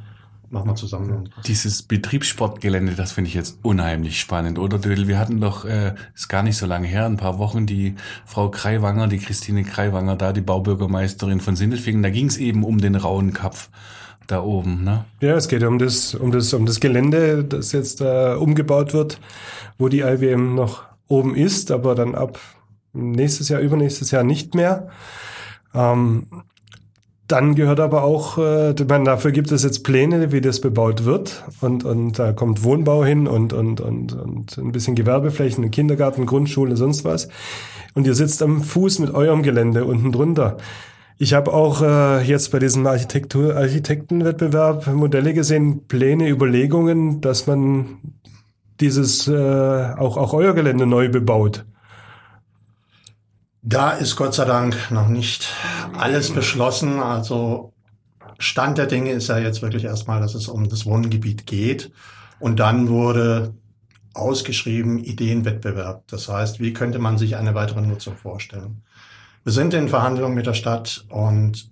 machen 0.49 0.69
wir 0.69 0.75
zusammen. 0.75 1.29
Dieses 1.45 1.83
Betriebssportgelände, 1.83 2.93
das 2.95 3.11
finde 3.11 3.29
ich 3.29 3.33
jetzt 3.33 3.59
unheimlich 3.63 4.19
spannend, 4.19 4.59
oder? 4.59 4.83
Wir 4.83 5.19
hatten 5.19 5.41
doch, 5.41 5.65
äh, 5.65 5.93
ist 6.15 6.29
gar 6.29 6.43
nicht 6.43 6.57
so 6.57 6.65
lange 6.65 6.87
her, 6.87 7.05
ein 7.05 7.17
paar 7.17 7.37
Wochen, 7.37 7.65
die 7.65 7.95
Frau 8.25 8.49
Kreiwanger, 8.49 9.07
die 9.07 9.19
Christine 9.19 9.63
Kreiwanger 9.63 10.15
da, 10.15 10.33
die 10.33 10.41
Baubürgermeisterin 10.41 11.41
von 11.41 11.55
Sindelfingen, 11.55 12.03
da 12.03 12.09
ging 12.09 12.27
es 12.27 12.37
eben 12.37 12.63
um 12.63 12.79
den 12.79 12.95
rauen 12.95 13.33
Kapf 13.33 13.69
da 14.27 14.41
oben, 14.41 14.83
ne? 14.83 15.05
Ja, 15.21 15.35
es 15.35 15.47
geht 15.47 15.63
um 15.63 15.79
das, 15.79 16.13
um 16.13 16.31
das, 16.31 16.53
um 16.53 16.65
das 16.65 16.79
Gelände, 16.79 17.43
das 17.43 17.71
jetzt 17.71 18.01
äh, 18.01 18.33
umgebaut 18.33 18.93
wird, 18.93 19.19
wo 19.77 19.87
die 19.87 20.01
IBM 20.01 20.53
noch 20.55 20.83
oben 21.07 21.35
ist, 21.35 21.71
aber 21.71 21.95
dann 21.95 22.13
ab 22.13 22.39
nächstes 22.93 23.49
Jahr, 23.49 23.61
übernächstes 23.61 24.11
Jahr 24.11 24.23
nicht 24.23 24.53
mehr. 24.53 24.89
Ähm, 25.73 26.27
dann 27.27 27.55
gehört 27.55 27.79
aber 27.79 28.03
auch, 28.03 28.37
äh, 28.37 28.73
meine, 28.87 29.03
dafür 29.03 29.31
gibt 29.31 29.51
es 29.51 29.63
jetzt 29.63 29.83
Pläne, 29.83 30.31
wie 30.31 30.39
das 30.39 30.61
bebaut 30.61 31.03
wird. 31.03 31.43
Und, 31.59 31.83
und 31.83 32.17
da 32.17 32.31
kommt 32.31 32.63
Wohnbau 32.63 33.03
hin 33.03 33.27
und, 33.27 33.51
und, 33.51 33.81
und, 33.81 34.13
und 34.13 34.57
ein 34.57 34.71
bisschen 34.71 34.95
Gewerbeflächen, 34.95 35.69
Kindergarten, 35.69 36.25
Grundschule, 36.25 36.77
sonst 36.77 37.03
was. 37.03 37.27
Und 37.95 38.07
ihr 38.07 38.15
sitzt 38.15 38.41
am 38.41 38.61
Fuß 38.61 38.99
mit 38.99 39.13
eurem 39.13 39.43
Gelände 39.43 39.83
unten 39.83 40.11
drunter. 40.11 40.57
Ich 41.17 41.33
habe 41.33 41.51
auch 41.51 41.81
äh, 41.81 42.21
jetzt 42.21 42.51
bei 42.51 42.59
diesem 42.59 42.85
Architektur 42.85 43.55
Architektenwettbewerb 43.55 44.87
Modelle 44.93 45.33
gesehen, 45.33 45.87
Pläne, 45.87 46.29
Überlegungen, 46.29 47.21
dass 47.21 47.47
man 47.47 47.97
dieses 48.79 49.27
äh, 49.27 49.33
auch 49.97 50.15
auch 50.15 50.33
euer 50.33 50.53
Gelände 50.53 50.85
neu 50.85 51.09
bebaut. 51.09 51.65
Da 53.69 53.91
ist 53.91 54.15
Gott 54.15 54.33
sei 54.33 54.45
Dank 54.45 54.91
noch 54.91 55.09
nicht 55.09 55.53
alles 55.97 56.33
beschlossen. 56.33 57.01
Also 57.01 57.73
Stand 58.39 58.77
der 58.77 58.85
Dinge 58.85 59.11
ist 59.11 59.27
ja 59.27 59.39
jetzt 59.39 59.61
wirklich 59.61 59.83
erstmal, 59.83 60.21
dass 60.21 60.35
es 60.35 60.47
um 60.47 60.69
das 60.69 60.85
Wohngebiet 60.85 61.45
geht. 61.45 61.91
Und 62.39 62.61
dann 62.61 62.87
wurde 62.87 63.53
ausgeschrieben 64.13 65.03
Ideenwettbewerb. 65.03 66.05
Das 66.07 66.29
heißt, 66.29 66.61
wie 66.61 66.71
könnte 66.71 66.97
man 66.99 67.17
sich 67.17 67.35
eine 67.35 67.55
weitere 67.55 67.81
Nutzung 67.81 68.15
vorstellen? 68.15 68.83
Wir 69.43 69.51
sind 69.51 69.73
in 69.73 69.89
Verhandlungen 69.89 70.33
mit 70.33 70.45
der 70.45 70.53
Stadt 70.53 71.05
und 71.09 71.69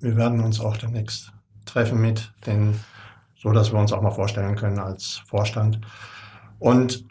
wir 0.00 0.16
werden 0.16 0.40
uns 0.40 0.60
auch 0.60 0.76
demnächst 0.76 1.32
treffen 1.64 2.02
mit 2.02 2.34
den, 2.46 2.78
so 3.34 3.50
dass 3.50 3.72
wir 3.72 3.78
uns 3.78 3.94
auch 3.94 4.02
mal 4.02 4.10
vorstellen 4.10 4.56
können 4.56 4.78
als 4.78 5.22
Vorstand. 5.24 5.80
Und 6.58 7.06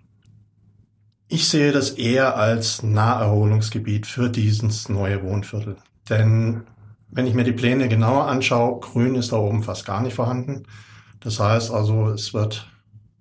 ich 1.34 1.50
sehe 1.50 1.72
das 1.72 1.90
eher 1.90 2.38
als 2.38 2.84
Naherholungsgebiet 2.84 4.06
für 4.06 4.30
dieses 4.30 4.88
neue 4.88 5.24
Wohnviertel. 5.24 5.78
Denn 6.08 6.62
wenn 7.10 7.26
ich 7.26 7.34
mir 7.34 7.44
die 7.44 7.54
Pläne 7.54 7.88
genauer 7.90 8.28
anschaue, 8.28 8.80
grün 8.82 9.16
ist 9.16 9.32
da 9.32 9.38
oben 9.38 9.64
fast 9.64 9.84
gar 9.84 10.04
nicht 10.04 10.14
vorhanden. 10.14 10.68
Das 11.22 11.40
heißt 11.40 11.72
also, 11.72 12.10
es 12.10 12.36
wird 12.36 12.70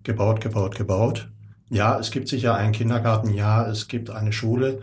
gebaut, 0.02 0.42
gebaut, 0.42 0.76
gebaut. 0.76 1.30
Ja, 1.70 1.98
es 1.98 2.10
gibt 2.10 2.28
sicher 2.28 2.54
einen 2.54 2.72
Kindergarten, 2.72 3.32
ja, 3.32 3.66
es 3.66 3.88
gibt 3.88 4.10
eine 4.10 4.34
Schule. 4.34 4.82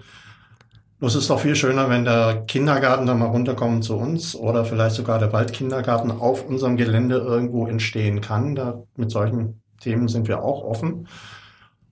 Bloß 0.97 1.13
ist 1.13 1.29
doch 1.29 1.39
viel 1.39 1.55
schöner, 1.55 1.87
wenn 1.87 2.05
der 2.05 2.45
Kindergarten 2.47 3.05
dann 3.05 3.19
mal 3.19 3.27
runterkommt 3.27 3.83
zu 3.83 3.95
uns 3.95 4.35
oder 4.35 4.65
vielleicht 4.65 4.95
sogar 4.95 5.19
der 5.19 5.31
Waldkindergarten 5.31 6.09
auf 6.09 6.47
unserem 6.47 6.77
Gelände 6.77 7.17
irgendwo 7.17 7.67
entstehen 7.67 8.21
kann. 8.21 8.55
Da, 8.55 8.81
mit 8.95 9.11
solchen 9.11 9.61
Themen 9.79 10.07
sind 10.07 10.27
wir 10.27 10.41
auch 10.41 10.63
offen. 10.63 11.05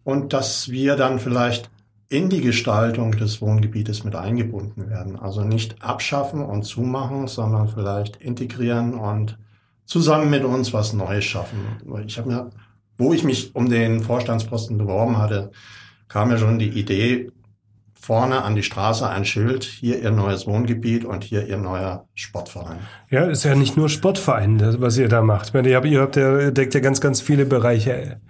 Und 0.07 0.31
dass 0.31 0.69
wir 0.69 0.95
dann 0.95 1.19
vielleicht 1.19 1.69
in 2.07 2.29
die 2.29 2.39
Gestaltung 2.39 3.11
des 3.11 3.41
Wohngebietes 3.41 4.05
mit 4.05 4.15
eingebunden 4.15 4.89
werden. 4.89 5.19
Also 5.19 5.41
nicht 5.41 5.83
abschaffen 5.83 6.39
und 6.45 6.63
zumachen, 6.63 7.27
sondern 7.27 7.67
vielleicht 7.67 8.15
integrieren 8.15 8.93
und 8.93 9.37
zusammen 9.83 10.29
mit 10.29 10.45
uns 10.45 10.71
was 10.71 10.93
Neues 10.93 11.25
schaffen. 11.25 11.57
Ich 12.05 12.17
habe 12.17 12.29
mir, 12.29 12.49
wo 12.97 13.11
ich 13.11 13.25
mich 13.25 13.53
um 13.53 13.69
den 13.69 14.01
Vorstandsposten 14.01 14.77
beworben 14.77 15.17
hatte, 15.17 15.51
kam 16.07 16.31
ja 16.31 16.37
schon 16.37 16.57
die 16.57 16.69
Idee, 16.69 17.29
vorne 17.99 18.43
an 18.43 18.55
die 18.55 18.63
Straße 18.63 19.09
ein 19.09 19.25
Schild, 19.25 19.65
hier 19.65 20.01
ihr 20.01 20.11
neues 20.11 20.47
Wohngebiet 20.47 21.03
und 21.03 21.25
hier 21.25 21.45
ihr 21.47 21.57
neuer 21.57 22.05
Sportverein. 22.15 22.79
Ja, 23.09 23.25
ist 23.25 23.43
ja 23.43 23.55
nicht 23.55 23.75
nur 23.75 23.89
Sportverein, 23.89 24.77
was 24.79 24.97
ihr 24.97 25.09
da 25.09 25.21
macht. 25.21 25.47
Ich 25.47 25.53
meine, 25.53 25.67
ihr 25.67 25.75
habt, 25.75 26.15
ihr 26.15 26.51
deckt 26.51 26.75
ja 26.75 26.79
ganz, 26.79 27.01
ganz 27.01 27.19
viele 27.19 27.45
Bereiche 27.45 28.21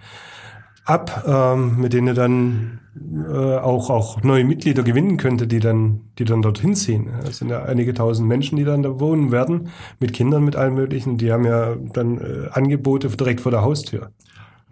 ab, 0.88 1.24
ähm, 1.26 1.76
mit 1.78 1.92
denen 1.92 2.08
ihr 2.08 2.14
dann 2.14 2.80
äh, 2.96 3.56
auch, 3.58 3.90
auch 3.90 4.22
neue 4.22 4.44
Mitglieder 4.44 4.82
gewinnen 4.82 5.18
könnte, 5.18 5.46
die 5.46 5.60
dann, 5.60 6.00
die 6.18 6.24
dann 6.24 6.40
dorthin 6.40 6.74
ziehen. 6.74 7.10
Es 7.28 7.38
sind 7.38 7.50
ja 7.50 7.62
einige 7.62 7.92
tausend 7.92 8.26
Menschen, 8.26 8.56
die 8.56 8.64
dann 8.64 8.82
da 8.82 8.98
wohnen 8.98 9.30
werden, 9.30 9.68
mit 10.00 10.14
Kindern, 10.14 10.44
mit 10.44 10.56
allem 10.56 10.74
Möglichen. 10.74 11.18
Die 11.18 11.30
haben 11.30 11.44
ja 11.44 11.76
dann 11.92 12.18
äh, 12.18 12.48
Angebote 12.52 13.08
direkt 13.08 13.42
vor 13.42 13.52
der 13.52 13.62
Haustür. 13.62 14.10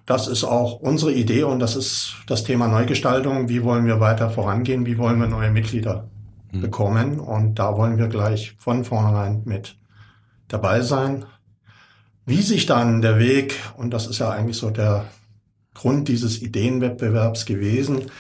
Das 0.07 0.27
ist 0.27 0.45
auch 0.45 0.81
unsere 0.81 1.13
Idee 1.13 1.43
und 1.43 1.59
das 1.59 1.77
ist 1.77 2.15
das 2.27 2.45
Thema 2.45 2.69
Neugestaltung. 2.69 3.49
Wie 3.49 3.63
wollen 3.63 3.87
wir 3.87 4.01
weiter 4.01 4.31
vorangehen? 4.31 4.87
Wie 4.87 4.99
wollen 4.99 5.21
wir 5.21 5.27
neue 5.27 5.51
Mitglieder 5.51 6.09
mhm. 6.53 6.61
bekommen? 6.63 7.21
Und 7.21 7.59
da 7.59 7.77
wollen 7.77 7.99
wir 7.99 8.09
gleich 8.09 8.57
von 8.59 8.85
vornherein 8.85 9.43
mit 9.45 9.77
dabei 10.49 10.81
sein. 10.81 11.27
Wie 12.25 12.41
sich 12.43 12.67
dann 12.67 13.03
der 13.03 13.19
Weg, 13.19 13.55
und 13.77 13.93
das 13.93 14.07
ist 14.07 14.19
ja 14.19 14.31
eigentlich 14.31 14.57
so 14.57 14.71
der 14.71 15.05
Grund 15.77 16.09
dieses 16.09 16.41
Ideenwettbewerbs 16.41 17.45
gewesen, 17.45 18.11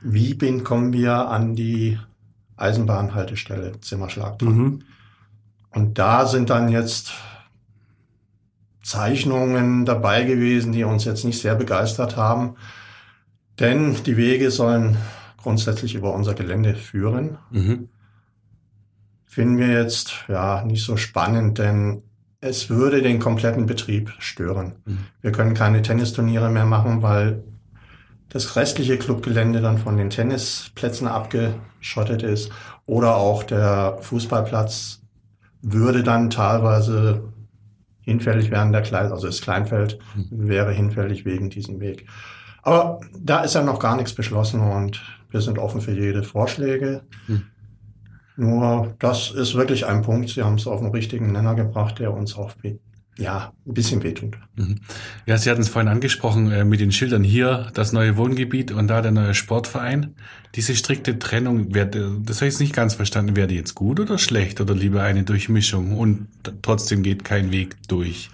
wie 0.00 0.32
bin, 0.32 0.64
kommen 0.64 0.94
wir 0.94 1.28
an 1.28 1.54
die 1.54 1.98
Eisenbahnhaltestelle 2.56 3.78
Zimmerschlag 3.82 4.38
dran? 4.38 4.56
Mhm. 4.56 4.82
Und 5.68 5.98
da 5.98 6.26
sind 6.26 6.48
dann 6.48 6.70
jetzt 6.70 7.12
Zeichnungen 8.82 9.84
dabei 9.84 10.24
gewesen, 10.24 10.72
die 10.72 10.84
uns 10.84 11.04
jetzt 11.04 11.24
nicht 11.26 11.38
sehr 11.38 11.54
begeistert 11.54 12.16
haben. 12.16 12.56
Denn 13.60 14.02
die 14.04 14.16
Wege 14.16 14.50
sollen 14.50 14.96
grundsätzlich 15.36 15.94
über 15.94 16.14
unser 16.14 16.32
Gelände 16.32 16.74
führen. 16.74 17.36
Mhm. 17.50 17.90
Finden 19.26 19.58
wir 19.58 19.68
jetzt 19.68 20.24
ja 20.28 20.64
nicht 20.64 20.82
so 20.82 20.96
spannend, 20.96 21.58
denn 21.58 22.02
es 22.42 22.68
würde 22.68 23.02
den 23.02 23.20
kompletten 23.20 23.66
Betrieb 23.66 24.12
stören. 24.18 24.74
Mhm. 24.84 24.98
Wir 25.22 25.32
können 25.32 25.54
keine 25.54 25.80
Tennisturniere 25.80 26.50
mehr 26.50 26.66
machen, 26.66 27.00
weil 27.00 27.44
das 28.28 28.56
restliche 28.56 28.98
Clubgelände 28.98 29.60
dann 29.60 29.78
von 29.78 29.96
den 29.96 30.10
Tennisplätzen 30.10 31.06
abgeschottet 31.06 32.22
ist 32.24 32.50
oder 32.84 33.16
auch 33.16 33.44
der 33.44 33.98
Fußballplatz 34.00 35.02
würde 35.62 36.02
dann 36.02 36.30
teilweise 36.30 37.32
hinfällig 38.00 38.50
werden 38.50 38.72
der 38.72 38.82
Kleid, 38.82 39.12
also 39.12 39.28
das 39.28 39.40
Kleinfeld 39.40 40.00
mhm. 40.16 40.48
wäre 40.48 40.72
hinfällig 40.72 41.24
wegen 41.24 41.48
diesem 41.48 41.78
Weg. 41.78 42.06
Aber 42.62 43.00
da 43.16 43.44
ist 43.44 43.54
ja 43.54 43.62
noch 43.62 43.78
gar 43.78 43.96
nichts 43.96 44.14
beschlossen 44.14 44.60
und 44.60 45.00
wir 45.30 45.40
sind 45.40 45.60
offen 45.60 45.80
für 45.80 45.92
jede 45.92 46.24
Vorschläge. 46.24 47.02
Mhm. 47.28 47.46
Nur 48.36 48.94
das 48.98 49.30
ist 49.30 49.54
wirklich 49.54 49.86
ein 49.86 50.02
Punkt, 50.02 50.30
Sie 50.30 50.42
haben 50.42 50.54
es 50.54 50.66
auf 50.66 50.80
den 50.80 50.90
richtigen 50.90 51.32
Nenner 51.32 51.54
gebracht, 51.54 51.98
der 51.98 52.12
uns 52.12 52.36
auch 52.36 52.52
ja, 53.18 53.52
ein 53.66 53.74
bisschen 53.74 54.02
wehtut. 54.02 54.38
Mhm. 54.56 54.80
Ja, 55.26 55.36
Sie 55.36 55.50
hatten 55.50 55.60
es 55.60 55.68
vorhin 55.68 55.88
angesprochen 55.88 56.50
äh, 56.50 56.64
mit 56.64 56.80
den 56.80 56.92
Schildern 56.92 57.22
hier, 57.22 57.70
das 57.74 57.92
neue 57.92 58.16
Wohngebiet 58.16 58.72
und 58.72 58.88
da 58.88 59.02
der 59.02 59.12
neue 59.12 59.34
Sportverein. 59.34 60.14
Diese 60.54 60.74
strikte 60.74 61.18
Trennung, 61.18 61.74
wär, 61.74 61.84
das 61.84 62.36
habe 62.36 62.46
ich 62.46 62.54
jetzt 62.54 62.60
nicht 62.60 62.74
ganz 62.74 62.94
verstanden. 62.94 63.36
Wäre 63.36 63.48
die 63.48 63.56
jetzt 63.56 63.74
gut 63.74 64.00
oder 64.00 64.16
schlecht 64.16 64.60
oder 64.60 64.74
lieber 64.74 65.02
eine 65.02 65.24
Durchmischung 65.24 65.98
und 65.98 66.28
trotzdem 66.62 67.02
geht 67.02 67.24
kein 67.24 67.52
Weg 67.52 67.76
durch? 67.86 68.30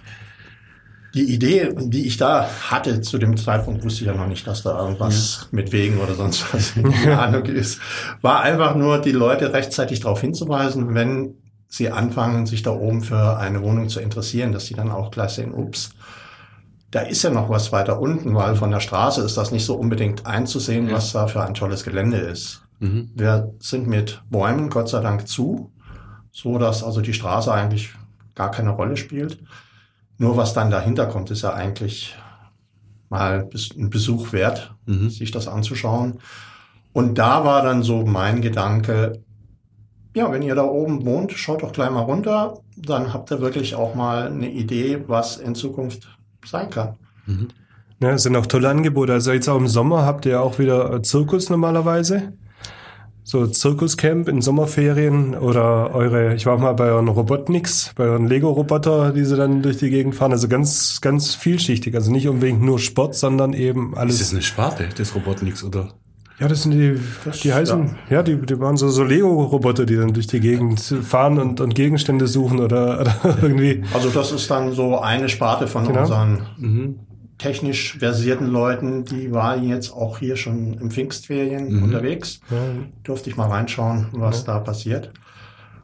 Die 1.13 1.33
Idee, 1.33 1.73
die 1.75 2.05
ich 2.05 2.17
da 2.17 2.47
hatte 2.69 3.01
zu 3.01 3.17
dem 3.17 3.35
Zeitpunkt, 3.35 3.83
wusste 3.83 4.01
ich 4.01 4.07
ja 4.07 4.13
noch 4.13 4.27
nicht, 4.27 4.45
dass 4.45 4.61
da 4.61 4.79
irgendwas 4.79 5.39
ja. 5.41 5.47
mit 5.51 5.71
Wegen 5.71 5.97
oder 5.97 6.13
sonst 6.13 6.53
was 6.53 6.71
in 6.75 6.93
Ahnung 7.09 7.45
ist, 7.45 7.79
war 8.21 8.41
einfach 8.41 8.75
nur, 8.75 8.99
die 8.99 9.11
Leute 9.11 9.53
rechtzeitig 9.53 10.01
darauf 10.01 10.21
hinzuweisen, 10.21 10.93
wenn 10.93 11.35
sie 11.67 11.91
anfangen, 11.91 12.45
sich 12.45 12.63
da 12.63 12.71
oben 12.71 13.01
für 13.01 13.37
eine 13.37 13.61
Wohnung 13.61 13.89
zu 13.89 13.99
interessieren, 13.99 14.51
dass 14.51 14.65
sie 14.65 14.73
dann 14.73 14.91
auch 14.91 15.11
gleich 15.11 15.31
sehen, 15.31 15.53
ups, 15.53 15.91
da 16.91 17.01
ist 17.01 17.23
ja 17.23 17.29
noch 17.29 17.49
was 17.49 17.71
weiter 17.71 17.99
unten, 17.99 18.33
weil 18.35 18.55
von 18.55 18.71
der 18.71 18.79
Straße 18.79 19.21
ist 19.21 19.37
das 19.37 19.51
nicht 19.51 19.65
so 19.65 19.75
unbedingt 19.75 20.25
einzusehen, 20.25 20.87
ja. 20.87 20.95
was 20.95 21.11
da 21.11 21.27
für 21.27 21.43
ein 21.43 21.53
tolles 21.53 21.83
Gelände 21.83 22.17
ist. 22.17 22.63
Mhm. 22.79 23.11
Wir 23.13 23.53
sind 23.59 23.87
mit 23.87 24.23
Bäumen 24.29 24.69
Gott 24.69 24.89
sei 24.89 25.01
Dank 25.01 25.27
zu, 25.27 25.71
so 26.31 26.57
dass 26.57 26.83
also 26.83 27.01
die 27.01 27.13
Straße 27.13 27.53
eigentlich 27.53 27.93
gar 28.33 28.51
keine 28.51 28.71
Rolle 28.71 28.97
spielt. 28.97 29.39
Nur 30.19 30.37
was 30.37 30.53
dann 30.53 30.69
dahinter 30.69 31.07
kommt, 31.07 31.31
ist 31.31 31.41
ja 31.41 31.53
eigentlich 31.53 32.15
mal 33.09 33.49
ein 33.77 33.89
Besuch 33.89 34.33
wert, 34.33 34.75
mhm. 34.85 35.09
sich 35.09 35.31
das 35.31 35.47
anzuschauen. 35.47 36.19
Und 36.93 37.17
da 37.17 37.45
war 37.45 37.63
dann 37.63 37.81
so 37.81 38.05
mein 38.05 38.41
Gedanke, 38.41 39.23
ja, 40.13 40.31
wenn 40.31 40.41
ihr 40.41 40.55
da 40.55 40.63
oben 40.63 41.05
wohnt, 41.05 41.31
schaut 41.31 41.63
doch 41.63 41.71
gleich 41.71 41.89
mal 41.89 42.01
runter. 42.01 42.59
Dann 42.75 43.13
habt 43.13 43.31
ihr 43.31 43.39
wirklich 43.39 43.75
auch 43.75 43.95
mal 43.95 44.27
eine 44.27 44.49
Idee, 44.49 45.03
was 45.07 45.37
in 45.37 45.55
Zukunft 45.55 46.09
sein 46.45 46.69
kann. 46.69 46.95
Mhm. 47.25 47.47
Ja, 48.01 48.11
es 48.11 48.23
sind 48.23 48.35
auch 48.35 48.45
tolle 48.45 48.69
Angebote. 48.69 49.13
Also 49.13 49.31
jetzt 49.31 49.47
auch 49.47 49.57
im 49.57 49.67
Sommer 49.67 50.05
habt 50.05 50.25
ihr 50.25 50.41
auch 50.41 50.59
wieder 50.59 51.01
Zirkus 51.01 51.49
normalerweise. 51.49 52.33
So 53.29 53.45
Zirkuscamp 53.45 54.27
in 54.27 54.41
Sommerferien 54.41 55.35
oder 55.35 55.93
eure, 55.93 56.33
ich 56.33 56.47
war 56.47 56.57
mal 56.57 56.73
bei 56.73 56.85
euren 56.85 57.09
Robotniks, 57.09 57.91
bei 57.95 58.05
euren 58.05 58.25
Lego-Roboter, 58.25 59.11
die 59.11 59.23
sie 59.23 59.37
dann 59.37 59.61
durch 59.61 59.77
die 59.77 59.91
Gegend 59.91 60.15
fahren. 60.15 60.31
Also 60.31 60.47
ganz, 60.47 60.99
ganz 60.99 61.35
vielschichtig. 61.35 61.93
Also 61.93 62.11
nicht 62.11 62.27
unbedingt 62.27 62.63
nur 62.63 62.79
Sport, 62.79 63.13
sondern 63.13 63.53
eben 63.53 63.95
alles. 63.95 64.15
Ist 64.15 64.21
das 64.21 64.31
eine 64.31 64.41
Sparte 64.41 64.87
des 64.97 65.13
Robotniks 65.13 65.63
oder? 65.63 65.89
Ja, 66.39 66.47
das 66.47 66.63
sind 66.63 66.71
die, 66.71 66.99
das, 67.23 67.41
die 67.41 67.53
heißen, 67.53 67.97
ja, 68.09 68.15
ja 68.15 68.23
die, 68.23 68.35
die 68.35 68.59
waren 68.59 68.77
so, 68.77 68.89
so 68.89 69.03
Lego-Roboter, 69.03 69.85
die 69.85 69.97
dann 69.97 70.11
durch 70.11 70.25
die 70.25 70.39
Gegend 70.39 70.81
fahren 70.81 71.37
und, 71.37 71.61
und 71.61 71.75
Gegenstände 71.75 72.25
suchen 72.25 72.59
oder, 72.59 72.99
oder 73.21 73.37
irgendwie. 73.43 73.83
Also 73.93 74.09
das 74.09 74.31
ist 74.31 74.49
dann 74.49 74.71
so 74.71 75.01
eine 75.01 75.29
Sparte 75.29 75.67
von 75.67 75.85
genau. 75.85 75.99
unseren 75.99 76.47
mhm. 76.57 76.99
Technisch 77.39 77.97
versierten 77.97 78.47
Leuten. 78.47 79.05
Die 79.05 79.31
war 79.31 79.57
jetzt 79.57 79.91
auch 79.91 80.19
hier 80.19 80.35
schon 80.35 80.75
im 80.75 80.91
Pfingstferien 80.91 81.77
mhm. 81.77 81.83
unterwegs. 81.83 82.41
Ja. 82.51 82.57
Durfte 83.03 83.31
ich 83.31 83.37
mal 83.37 83.47
reinschauen, 83.47 84.09
was 84.11 84.45
ja. 84.45 84.53
da 84.53 84.59
passiert. 84.59 85.11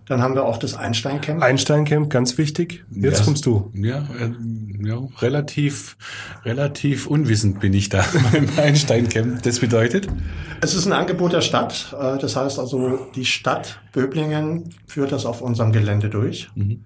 Dann 0.08 0.22
haben 0.22 0.36
wir 0.36 0.46
auch 0.46 0.58
das 0.58 0.76
Einstein-Camp. 0.76 1.42
Einstein-Camp, 1.42 2.12
ganz 2.12 2.38
wichtig. 2.38 2.86
Jetzt 2.92 3.20
ja, 3.20 3.26
kommst 3.26 3.48
du. 3.48 3.72
Ja, 3.74 4.08
äh, 4.20 4.88
ja, 4.88 5.00
relativ, 5.20 5.98
relativ 6.44 7.08
unwissend 7.08 7.60
bin 7.60 7.74
ich 7.74 7.90
da 7.90 8.06
beim 8.32 8.48
Einstein-Camp. 8.56 9.42
Das 9.42 9.60
bedeutet? 9.60 10.08
Es 10.62 10.76
ist 10.76 10.86
ein 10.86 10.94
Angebot 10.94 11.34
der 11.34 11.42
Stadt. 11.42 11.96
Äh, 12.00 12.20
das 12.20 12.36
heißt 12.36 12.60
also, 12.60 13.08
die 13.16 13.26
Stadt 13.26 13.80
Böblingen 13.94 14.70
führt 14.86 15.12
das 15.12 15.26
auf 15.26 15.42
unserem 15.42 15.72
Gelände 15.72 16.10
durch. 16.10 16.50
Mhm. 16.54 16.86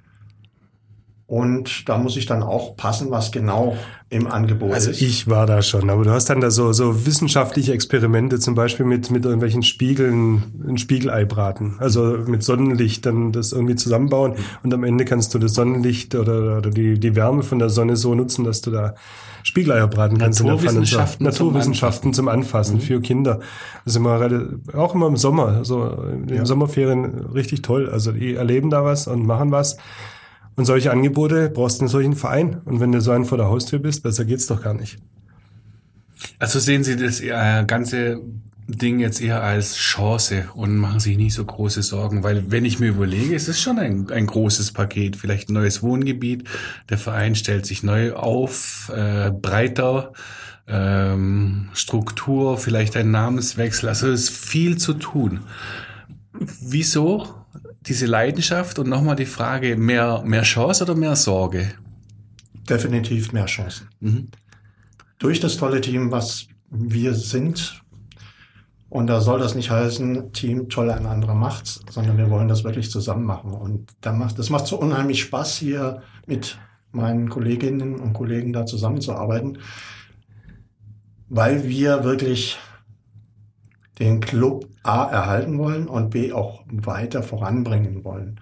Und 1.29 1.87
da 1.87 1.99
muss 1.99 2.17
ich 2.17 2.25
dann 2.25 2.41
auch 2.41 2.75
passen, 2.75 3.11
was 3.11 3.31
genau 3.31 3.77
im 4.09 4.25
Angebot 4.25 4.73
also 4.73 4.89
ist. 4.89 4.95
Also 4.95 5.05
ich 5.05 5.27
war 5.27 5.45
da 5.45 5.61
schon, 5.61 5.91
aber 5.91 6.03
du 6.03 6.09
hast 6.09 6.27
dann 6.31 6.41
da 6.41 6.49
so, 6.49 6.73
so 6.73 7.05
wissenschaftliche 7.05 7.71
Experimente, 7.71 8.39
zum 8.39 8.55
Beispiel 8.55 8.83
mit, 8.83 9.11
mit 9.11 9.25
irgendwelchen 9.25 9.61
Spiegeln, 9.61 10.41
ein 10.67 10.79
Spiegelei 10.79 11.25
braten. 11.25 11.75
Also 11.77 12.17
mit 12.25 12.41
Sonnenlicht 12.41 13.05
dann 13.05 13.31
das 13.31 13.51
irgendwie 13.51 13.75
zusammenbauen 13.75 14.37
und 14.63 14.73
am 14.73 14.83
Ende 14.83 15.05
kannst 15.05 15.31
du 15.35 15.37
das 15.37 15.53
Sonnenlicht 15.53 16.15
oder, 16.15 16.57
oder 16.57 16.71
die, 16.71 16.99
die 16.99 17.15
Wärme 17.15 17.43
von 17.43 17.59
der 17.59 17.69
Sonne 17.69 17.95
so 17.95 18.15
nutzen, 18.15 18.43
dass 18.43 18.61
du 18.61 18.71
da 18.71 18.95
Spiegeleier 19.43 19.87
braten 19.87 20.17
kannst. 20.17 20.43
Naturwissenschaften, 20.43 21.27
in 21.27 21.31
der 21.31 21.31
Naturwissenschaften 21.31 22.13
zum 22.15 22.27
Anfassen, 22.27 22.73
zum 22.73 22.73
Anfassen 22.73 22.75
mhm. 22.77 22.81
für 22.81 23.01
Kinder. 23.01 23.39
Das 23.85 23.93
ist 23.93 23.97
immer 23.97 24.19
auch 24.73 24.95
immer 24.95 25.05
im 25.05 25.15
Sommer, 25.15 25.63
so 25.63 25.95
in 26.11 26.27
ja. 26.27 26.43
Sommerferien 26.43 27.27
richtig 27.35 27.61
toll. 27.61 27.87
Also 27.87 28.13
die 28.13 28.33
erleben 28.33 28.71
da 28.71 28.83
was 28.83 29.05
und 29.05 29.27
machen 29.27 29.51
was. 29.51 29.77
Und 30.59 30.65
solche 30.65 30.91
Angebote 30.91 31.49
brauchst 31.49 31.79
du 31.79 31.83
einen 31.83 31.87
solchen 31.87 32.17
Verein. 32.17 32.57
Und 32.65 32.81
wenn 32.81 32.91
du 32.91 32.99
so 32.99 33.11
einen 33.11 33.23
vor 33.23 33.37
der 33.37 33.47
Haustür 33.47 33.79
bist, 33.79 34.03
besser 34.03 34.25
geht's 34.25 34.45
doch 34.45 34.61
gar 34.61 34.73
nicht. 34.73 34.97
Also 36.37 36.59
sehen 36.59 36.83
Sie 36.83 36.97
das 36.97 37.21
äh, 37.21 37.63
ganze 37.65 38.19
Ding 38.67 38.99
jetzt 38.99 39.21
eher 39.21 39.41
als 39.41 39.77
Chance 39.77 40.49
und 40.55 40.75
machen 40.75 40.99
sich 40.99 41.15
nicht 41.15 41.33
so 41.33 41.45
große 41.45 41.81
Sorgen, 41.81 42.23
weil 42.23 42.51
wenn 42.51 42.65
ich 42.65 42.77
mir 42.77 42.89
überlege, 42.89 43.35
es 43.35 43.47
ist 43.47 43.61
schon 43.61 43.79
ein, 43.79 44.11
ein 44.11 44.27
großes 44.27 44.73
Paket, 44.73 45.15
vielleicht 45.15 45.47
ein 45.47 45.53
neues 45.53 45.81
Wohngebiet, 45.81 46.43
der 46.89 46.97
Verein 46.97 47.35
stellt 47.35 47.65
sich 47.65 47.81
neu 47.81 48.11
auf, 48.15 48.91
äh, 48.93 49.31
breiter, 49.31 50.11
ähm, 50.67 51.69
Struktur, 51.71 52.57
vielleicht 52.57 52.97
ein 52.97 53.11
Namenswechsel, 53.11 53.87
also 53.87 54.09
es 54.09 54.23
ist 54.23 54.31
viel 54.31 54.77
zu 54.77 54.95
tun. 54.95 55.39
Wieso 56.59 57.38
diese 57.81 58.05
Leidenschaft 58.05 58.79
und 58.79 58.89
nochmal 58.89 59.15
die 59.15 59.25
Frage, 59.25 59.77
mehr, 59.77 60.21
mehr 60.25 60.43
Chance 60.43 60.83
oder 60.83 60.95
mehr 60.95 61.15
Sorge? 61.15 61.71
Definitiv 62.69 63.31
mehr 63.31 63.45
Chancen. 63.45 63.89
Mhm. 63.99 64.27
Durch 65.17 65.39
das 65.39 65.57
tolle 65.57 65.81
Team, 65.81 66.11
was 66.11 66.47
wir 66.69 67.13
sind, 67.13 67.81
und 68.89 69.05
da 69.07 69.21
soll 69.21 69.39
das 69.39 69.53
nicht 69.53 69.69
heißen, 69.69 70.33
Team 70.33 70.67
toll 70.67 70.89
ein 70.89 71.05
anderer 71.05 71.35
macht's, 71.35 71.79
sondern 71.91 72.17
wir 72.17 72.29
wollen 72.31 72.47
das 72.47 72.63
wirklich 72.63 72.89
zusammen 72.89 73.23
machen. 73.23 73.53
Und 73.53 73.91
da 74.01 74.13
macht, 74.13 74.39
das 74.39 74.49
macht 74.49 74.65
so 74.65 74.79
unheimlich 74.79 75.21
Spaß, 75.21 75.57
hier 75.57 76.01
mit 76.25 76.57
meinen 76.91 77.29
Kolleginnen 77.29 77.99
und 77.99 78.13
Kollegen 78.13 78.51
da 78.51 78.65
zusammenzuarbeiten, 78.65 79.59
weil 81.27 81.67
wir 81.67 82.03
wirklich 82.03 82.57
den 83.99 84.21
Club 84.21 84.68
A 84.83 85.05
erhalten 85.05 85.57
wollen 85.57 85.87
und 85.87 86.09
B 86.09 86.31
auch 86.31 86.63
weiter 86.71 87.23
voranbringen 87.23 88.03
wollen. 88.03 88.39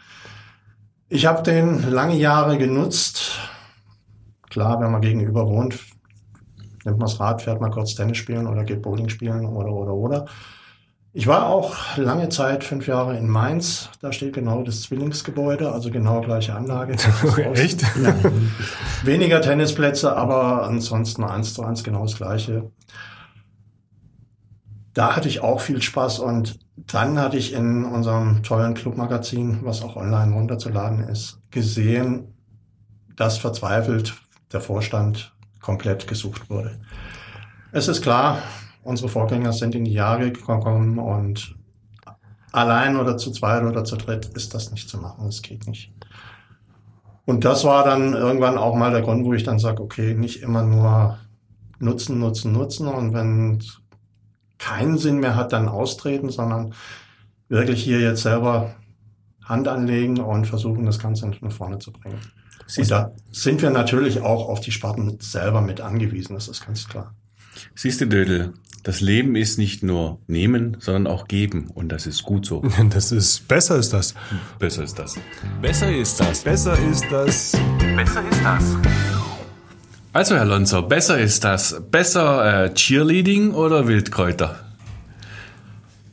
Ich 1.09 1.25
habe 1.25 1.41
den 1.41 1.89
lange 1.91 2.15
Jahre 2.15 2.57
genutzt. 2.57 3.39
Klar, 4.49 4.79
wenn 4.81 4.91
man 4.91 5.01
gegenüber 5.01 5.47
wohnt, 5.47 5.79
nimmt 6.85 6.99
man 6.99 7.07
das 7.07 7.19
Rad, 7.19 7.41
fährt 7.41 7.61
mal 7.61 7.71
kurz 7.71 7.95
Tennis 7.95 8.17
spielen 8.17 8.47
oder 8.47 8.63
geht 8.63 8.81
Bowling 8.81 9.09
spielen 9.09 9.45
oder, 9.45 9.71
oder, 9.71 9.93
oder. 9.93 10.25
Ich 11.13 11.25
war 11.25 11.47
auch 11.47 11.97
lange 11.97 12.29
Zeit, 12.29 12.63
fünf 12.63 12.85
Jahre 12.87 13.17
in 13.17 13.27
Mainz. 13.27 13.89
Da 14.01 14.11
steht 14.11 14.33
genau 14.33 14.61
das 14.61 14.81
Zwillingsgebäude, 14.83 15.71
also 15.71 15.89
genau 15.89 16.21
gleiche 16.21 16.53
Anlage. 16.53 16.95
Echt? 17.53 17.81
Ja. 17.81 18.13
Weniger 19.03 19.41
Tennisplätze, 19.41 20.15
aber 20.15 20.67
ansonsten 20.67 21.23
eins 21.23 21.55
zu 21.55 21.63
eins 21.63 21.83
genau 21.83 22.03
das 22.03 22.17
gleiche. 22.17 22.69
Da 24.97 25.15
hatte 25.15 25.27
ich 25.27 25.41
auch 25.41 25.61
viel 25.61 25.79
Spaß 25.79 26.17
und 26.17 26.57
dann 26.75 27.19
hatte 27.19 27.37
ich 27.37 27.53
in 27.53 27.85
unserem 27.85 28.41
tollen 28.41 28.73
Clubmagazin, 28.73 29.59
was 29.61 29.83
auch 29.83 29.95
online 29.95 30.33
runterzuladen 30.33 31.01
ist, 31.07 31.39
gesehen, 31.51 32.33
dass 33.15 33.37
verzweifelt 33.37 34.15
der 34.51 34.59
Vorstand 34.59 35.35
komplett 35.61 36.07
gesucht 36.07 36.49
wurde. 36.49 36.79
Es 37.71 37.87
ist 37.87 38.01
klar, 38.01 38.39
unsere 38.81 39.07
Vorgänger 39.07 39.53
sind 39.53 39.75
in 39.75 39.85
die 39.85 39.93
Jahre 39.93 40.31
gekommen 40.31 40.97
und 40.97 41.55
allein 42.51 42.97
oder 42.97 43.17
zu 43.17 43.29
zweit 43.29 43.61
oder 43.61 43.83
zu 43.83 43.97
dritt 43.97 44.25
ist 44.25 44.55
das 44.55 44.71
nicht 44.71 44.89
zu 44.89 44.97
machen. 44.97 45.25
Das 45.25 45.43
geht 45.43 45.67
nicht. 45.67 45.93
Und 47.23 47.45
das 47.45 47.63
war 47.65 47.83
dann 47.83 48.13
irgendwann 48.13 48.57
auch 48.57 48.73
mal 48.73 48.89
der 48.89 49.03
Grund, 49.03 49.25
wo 49.25 49.33
ich 49.35 49.43
dann 49.43 49.59
sage, 49.59 49.83
okay, 49.83 50.15
nicht 50.15 50.41
immer 50.41 50.63
nur 50.63 51.19
nutzen, 51.77 52.17
nutzen, 52.17 52.51
nutzen 52.51 52.87
und 52.87 53.13
wenn 53.13 53.61
keinen 54.57 54.97
Sinn 54.97 55.19
mehr 55.19 55.35
hat, 55.35 55.53
dann 55.53 55.67
austreten, 55.67 56.29
sondern 56.29 56.73
wirklich 57.49 57.83
hier 57.83 57.99
jetzt 57.99 58.23
selber 58.23 58.75
Hand 59.43 59.67
anlegen 59.67 60.19
und 60.19 60.45
versuchen, 60.45 60.85
das 60.85 60.99
Ganze 60.99 61.27
nach 61.27 61.51
vorne 61.51 61.79
zu 61.79 61.91
bringen. 61.91 62.19
Und 62.77 62.91
da 62.91 63.13
sind 63.31 63.61
wir 63.61 63.69
natürlich 63.69 64.21
auch 64.21 64.49
auf 64.49 64.59
die 64.59 64.71
Sparten 64.71 65.19
selber 65.21 65.61
mit 65.61 65.79
angewiesen, 65.79 66.33
das 66.33 66.47
ist 66.47 66.65
ganz 66.65 66.87
klar. 66.87 67.15
Siehst 67.75 68.01
du, 68.01 68.07
Dödel, 68.07 68.53
das 68.83 69.01
Leben 69.01 69.35
ist 69.35 69.57
nicht 69.57 69.83
nur 69.83 70.19
nehmen, 70.27 70.77
sondern 70.79 71.07
auch 71.07 71.27
geben. 71.27 71.69
Und 71.73 71.89
das 71.89 72.07
ist 72.07 72.23
gut 72.23 72.45
so. 72.45 72.63
Das 72.89 73.11
ist, 73.11 73.47
besser 73.47 73.77
ist 73.77 73.91
das. 73.91 74.13
Besser 74.59 74.83
ist 74.83 74.97
das. 74.97 75.15
Besser 75.61 75.93
ist 75.93 76.19
das. 76.19 76.43
Besser 76.43 76.79
ist 76.79 77.05
das. 77.09 77.51
Besser 77.95 78.29
ist 78.29 78.43
das. 78.43 79.26
Also, 80.17 80.35
Herr 80.35 80.45
Lonzo, 80.45 80.81
besser 80.81 81.19
ist 81.19 81.43
das. 81.43 81.79
Besser 81.91 82.63
äh, 82.63 82.73
Cheerleading 82.73 83.51
oder 83.51 83.87
Wildkräuter? 83.87 84.55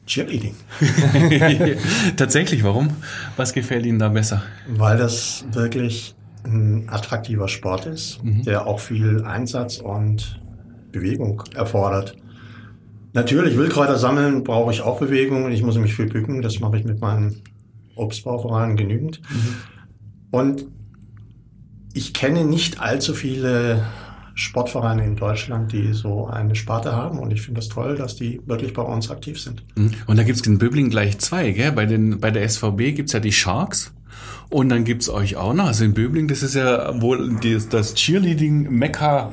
Cheerleading. 0.07 0.55
Tatsächlich, 2.19 2.62
warum? 2.64 2.90
Was 3.38 3.55
gefällt 3.55 3.87
Ihnen 3.87 3.99
da 3.99 4.11
besser? 4.11 4.43
Weil 4.69 4.99
das 4.99 5.47
wirklich 5.53 6.14
ein 6.45 6.87
attraktiver 6.90 7.49
Sport 7.49 7.87
ist, 7.87 8.21
der 8.23 8.67
auch 8.67 8.79
viel 8.79 9.25
Einsatz 9.25 9.79
und 9.79 10.38
Bewegung 10.93 11.43
erfordert. 11.55 12.14
Natürlich, 13.14 13.57
Wildkräuter 13.57 13.97
sammeln 13.97 14.45
brauche 14.45 14.71
ich 14.71 14.83
auch 14.83 15.01
Bewegung 15.01 15.47
und 15.47 15.53
ich 15.53 15.62
muss 15.62 15.79
mich 15.79 15.95
viel 15.95 16.11
bücken. 16.11 16.43
Das 16.43 16.61
mache 16.61 16.77
ich 16.77 16.85
mit 16.85 17.01
meinem 17.01 17.37
Obstbauverein 17.95 18.77
genügend. 18.77 19.23
Und 20.31 20.67
ich 21.94 22.12
kenne 22.12 22.44
nicht 22.44 22.80
allzu 22.80 23.14
viele 23.14 23.85
Sportvereine 24.35 25.04
in 25.04 25.14
Deutschland, 25.14 25.72
die 25.72 25.92
so 25.92 26.26
eine 26.26 26.57
Sparte 26.57 26.92
haben. 26.92 27.20
Und 27.20 27.30
ich 27.33 27.42
finde 27.42 27.61
es 27.61 27.68
das 27.68 27.74
toll, 27.74 27.94
dass 27.94 28.16
die 28.16 28.40
wirklich 28.46 28.74
bei 28.74 28.83
uns 28.83 29.11
aktiv 29.11 29.40
sind. 29.40 29.62
Und 30.07 30.16
da 30.18 30.24
gibt's 30.24 30.44
in 30.46 30.59
Böbling 30.59 30.90
gleich 30.90 31.18
zwei, 31.18 31.52
gell? 31.52 31.70
Bei, 31.72 31.87
den, 31.87 32.20
bei 32.20 32.33
der 32.33 32.48
SVB 32.48 32.96
gibt's 32.96 33.12
ja 33.12 33.20
die 33.20 33.33
Sharks. 33.33 33.92
Und 34.50 34.68
dann 34.68 34.85
gibt's 34.85 35.09
euch 35.09 35.37
auch 35.37 35.54
noch. 35.54 35.66
Also 35.66 35.85
in 35.85 35.94
Böbling, 35.94 36.26
das 36.26 36.42
ist 36.42 36.54
ja 36.54 37.00
wohl 37.00 37.37
das, 37.40 37.68
das 37.68 37.94
Cheerleading-Mekka 37.94 39.33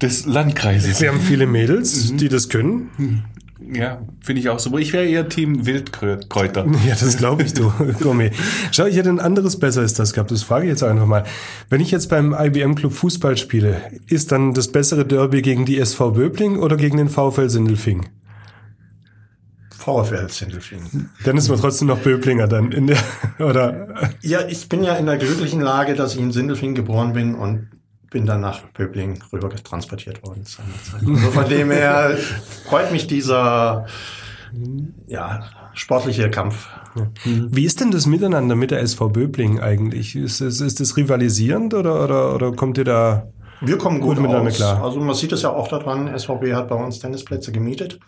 des 0.00 0.24
Landkreises. 0.24 1.00
Wir 1.00 1.10
haben 1.10 1.20
viele 1.20 1.46
Mädels, 1.46 2.16
die 2.16 2.30
das 2.30 2.48
können. 2.48 3.24
Ja, 3.72 4.02
finde 4.20 4.40
ich 4.40 4.48
auch 4.48 4.58
so. 4.58 4.76
Ich 4.78 4.92
wäre 4.92 5.06
eher 5.06 5.28
Team 5.28 5.66
Wildkräuter. 5.66 6.66
Ja, 6.86 6.94
das 6.98 7.16
glaube 7.16 7.42
ich, 7.42 7.52
du. 7.52 7.72
Gummi. 8.00 8.30
Schau, 8.72 8.86
ich 8.86 8.96
hätte 8.96 9.10
ein 9.10 9.20
anderes 9.20 9.58
Besser 9.58 9.82
ist 9.82 9.98
das 9.98 10.12
gehabt. 10.12 10.30
Das 10.30 10.42
frage 10.42 10.64
ich 10.64 10.70
jetzt 10.70 10.82
einfach 10.82 11.06
mal. 11.06 11.24
Wenn 11.68 11.80
ich 11.80 11.90
jetzt 11.90 12.08
beim 12.08 12.34
IBM 12.38 12.74
Club 12.74 12.92
Fußball 12.92 13.36
spiele, 13.36 13.82
ist 14.06 14.32
dann 14.32 14.54
das 14.54 14.68
bessere 14.68 15.04
Derby 15.04 15.42
gegen 15.42 15.66
die 15.66 15.78
SV 15.78 16.12
Böbling 16.12 16.58
oder 16.58 16.76
gegen 16.76 16.96
den 16.96 17.08
VfL 17.08 17.50
Sindelfing? 17.50 18.06
VfL 19.70 20.28
Sindelfingen. 20.28 21.10
Dann 21.24 21.36
ist 21.36 21.48
man 21.48 21.58
trotzdem 21.58 21.88
noch 21.88 21.98
Böblinger 21.98 22.48
dann 22.48 22.72
in 22.72 22.86
der, 22.86 22.98
oder? 23.38 24.10
Ja, 24.20 24.40
ich 24.46 24.68
bin 24.68 24.82
ja 24.82 24.94
in 24.96 25.06
der 25.06 25.16
glücklichen 25.16 25.60
Lage, 25.60 25.94
dass 25.94 26.14
ich 26.14 26.20
in 26.20 26.32
Sindelfingen 26.32 26.74
geboren 26.74 27.12
bin 27.12 27.34
und 27.34 27.68
bin 28.10 28.26
dann 28.26 28.40
nach 28.40 28.62
Böbling 28.74 29.22
rüber 29.32 29.48
transportiert 29.50 30.22
worden. 30.26 30.44
Also 30.44 31.30
von 31.30 31.48
dem 31.48 31.70
her 31.70 32.16
freut 32.66 32.92
mich 32.92 33.06
dieser 33.06 33.86
ja, 35.06 35.44
sportliche 35.74 36.30
Kampf. 36.30 36.68
Wie 37.24 37.64
ist 37.64 37.80
denn 37.80 37.92
das 37.92 38.06
Miteinander 38.06 38.56
mit 38.56 38.72
der 38.72 38.80
SV 38.80 39.08
Böbling 39.10 39.60
eigentlich? 39.60 40.16
Ist 40.16 40.40
es 40.40 40.60
ist 40.60 40.80
das 40.80 40.96
rivalisierend 40.96 41.72
oder, 41.72 42.02
oder, 42.02 42.34
oder 42.34 42.52
kommt 42.52 42.78
ihr 42.78 42.84
da 42.84 43.28
Wir 43.60 43.78
kommen 43.78 44.00
gut, 44.00 44.16
Gut 44.16 44.22
miteinander 44.22 44.50
aus. 44.50 44.56
klar. 44.56 44.82
Also 44.82 45.00
man 45.00 45.14
sieht 45.14 45.32
es 45.32 45.42
ja 45.42 45.50
auch 45.50 45.68
daran, 45.68 46.18
SVB 46.18 46.52
hat 46.52 46.68
bei 46.68 46.74
uns 46.74 46.98
Tennisplätze 46.98 47.52
gemietet. 47.52 48.00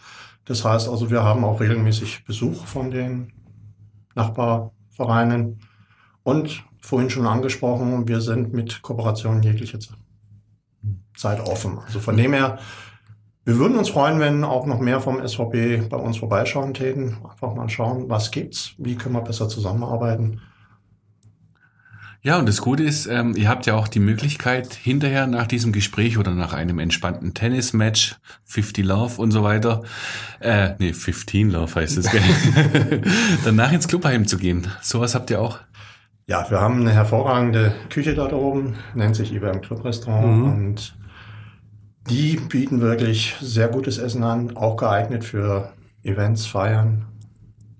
Das 0.44 0.64
heißt 0.64 0.88
also, 0.88 1.10
wir 1.10 1.22
haben 1.22 1.44
auch 1.44 1.60
regelmäßig 1.60 2.24
Besuch 2.24 2.66
von 2.66 2.90
den 2.90 3.32
Nachbarvereinen. 4.16 5.60
Und 6.24 6.64
vorhin 6.82 7.08
schon 7.08 7.26
angesprochen, 7.26 8.08
wir 8.08 8.20
sind 8.20 8.52
mit 8.52 8.82
Kooperationen 8.82 9.42
jegliche 9.42 9.78
Zeit 11.16 11.40
offen. 11.40 11.78
Also 11.78 12.00
von 12.00 12.16
dem 12.16 12.32
her, 12.34 12.58
wir 13.44 13.56
würden 13.56 13.78
uns 13.78 13.88
freuen, 13.88 14.20
wenn 14.20 14.44
auch 14.44 14.66
noch 14.66 14.80
mehr 14.80 15.00
vom 15.00 15.26
SVB 15.26 15.88
bei 15.88 15.96
uns 15.96 16.18
vorbeischauen 16.18 16.74
täten. 16.74 17.18
Einfach 17.28 17.54
mal 17.54 17.68
schauen, 17.68 18.08
was 18.08 18.30
gibt's, 18.30 18.74
wie 18.78 18.96
können 18.96 19.14
wir 19.14 19.22
besser 19.22 19.48
zusammenarbeiten. 19.48 20.40
Ja, 22.24 22.38
und 22.38 22.46
das 22.46 22.60
Gute 22.60 22.84
ist, 22.84 23.06
ähm, 23.06 23.34
ihr 23.36 23.48
habt 23.48 23.66
ja 23.66 23.74
auch 23.74 23.88
die 23.88 23.98
Möglichkeit, 23.98 24.74
hinterher 24.74 25.26
nach 25.26 25.48
diesem 25.48 25.72
Gespräch 25.72 26.18
oder 26.18 26.30
nach 26.30 26.52
einem 26.52 26.78
entspannten 26.78 27.34
Tennismatch, 27.34 28.14
50 28.44 28.86
Love 28.86 29.20
und 29.20 29.32
so 29.32 29.42
weiter, 29.42 29.82
äh, 30.38 30.74
nee, 30.78 30.92
15 30.92 31.50
Love 31.50 31.74
heißt 31.74 31.98
es, 31.98 32.08
gell? 32.12 33.02
danach 33.44 33.72
ins 33.72 33.88
Clubheim 33.88 34.28
zu 34.28 34.38
gehen. 34.38 34.68
Sowas 34.82 35.16
habt 35.16 35.30
ihr 35.30 35.40
auch. 35.40 35.58
Ja, 36.26 36.48
wir 36.50 36.60
haben 36.60 36.80
eine 36.80 36.92
hervorragende 36.92 37.72
Küche 37.90 38.14
dort 38.14 38.32
oben, 38.32 38.76
nennt 38.94 39.16
sich 39.16 39.32
IBM 39.32 39.60
Club 39.60 39.84
Restaurant 39.84 40.44
und 40.46 40.96
die 42.08 42.36
bieten 42.36 42.80
wirklich 42.80 43.36
sehr 43.40 43.68
gutes 43.68 43.98
Essen 43.98 44.22
an, 44.22 44.56
auch 44.56 44.76
geeignet 44.76 45.24
für 45.24 45.72
Events, 46.02 46.46
Feiern. 46.46 47.06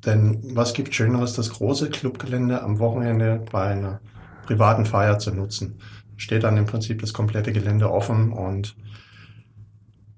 Denn 0.04 0.40
was 0.54 0.74
gibt 0.74 0.94
Schöneres, 0.94 1.34
das 1.34 1.50
große 1.50 1.90
Clubgelände 1.90 2.62
am 2.62 2.78
Wochenende 2.78 3.44
bei 3.50 3.68
einer 3.68 4.00
privaten 4.46 4.86
Feier 4.86 5.18
zu 5.18 5.32
nutzen? 5.32 5.78
Steht 6.16 6.42
dann 6.42 6.56
im 6.56 6.66
Prinzip 6.66 7.00
das 7.00 7.12
komplette 7.12 7.52
Gelände 7.52 7.90
offen 7.90 8.32
und 8.32 8.76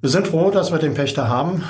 wir 0.01 0.11
sind 0.11 0.27
froh, 0.27 0.51
dass 0.51 0.71
wir 0.71 0.79
den 0.79 0.95
Pächter 0.95 1.29
haben 1.29 1.63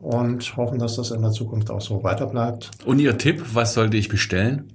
und 0.00 0.56
hoffen, 0.56 0.78
dass 0.78 0.96
das 0.96 1.10
in 1.10 1.20
der 1.22 1.30
Zukunft 1.30 1.70
auch 1.70 1.80
so 1.80 2.02
weiter 2.02 2.26
bleibt. 2.26 2.70
Und 2.84 2.98
ihr 3.00 3.18
Tipp, 3.18 3.42
was 3.52 3.74
sollte 3.74 3.96
ich 3.96 4.08
bestellen? 4.08 4.72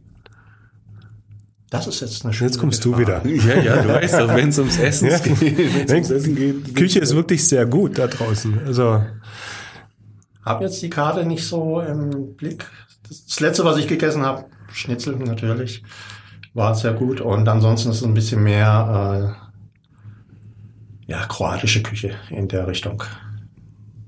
Das 1.70 1.88
ist 1.88 2.00
jetzt 2.02 2.24
eine 2.24 2.34
schöne 2.34 2.50
Jetzt 2.52 2.60
kommst 2.60 2.86
du 2.86 2.94
Frage. 2.94 3.24
wieder. 3.24 3.56
Ja, 3.56 3.62
ja, 3.62 3.82
du 3.82 3.90
weißt 3.90 4.14
doch, 4.20 4.34
wenn 4.36 4.50
es 4.50 4.60
ums 4.60 4.78
Essen 4.78 5.10
Ja. 5.10 5.18
geht. 5.18 5.42
Wenn's 5.42 6.10
ums 6.12 6.12
Essen 6.12 6.36
geht. 6.36 6.76
Küche 6.76 7.00
ist 7.00 7.16
wirklich 7.16 7.46
sehr 7.48 7.66
gut 7.66 7.98
da 7.98 8.08
draußen. 8.08 8.60
Also, 8.66 9.04
Habe 10.44 10.64
jetzt 10.66 10.82
die 10.82 10.90
Karte 10.90 11.26
nicht 11.26 11.44
so 11.44 11.82
im 11.82 12.36
Blick. 12.36 12.66
Das, 13.10 13.26
das 13.26 13.40
letzte, 13.40 13.66
was 13.66 13.78
ich 13.78 13.88
gegessen 13.88 14.22
habe, 14.24 14.46
Schnitzel 14.72 15.16
natürlich, 15.18 15.84
war 16.54 16.76
sehr 16.76 16.94
gut. 16.94 17.20
Und 17.22 17.48
ansonsten 17.48 17.90
ist 17.90 17.98
es 17.98 18.04
ein 18.04 18.14
bisschen 18.14 18.44
mehr 18.44 19.36
äh, 21.08 21.12
ja, 21.12 21.26
kroatische 21.26 21.82
Küche 21.84 22.16
in 22.30 22.48
der 22.48 22.68
Richtung. 22.68 23.04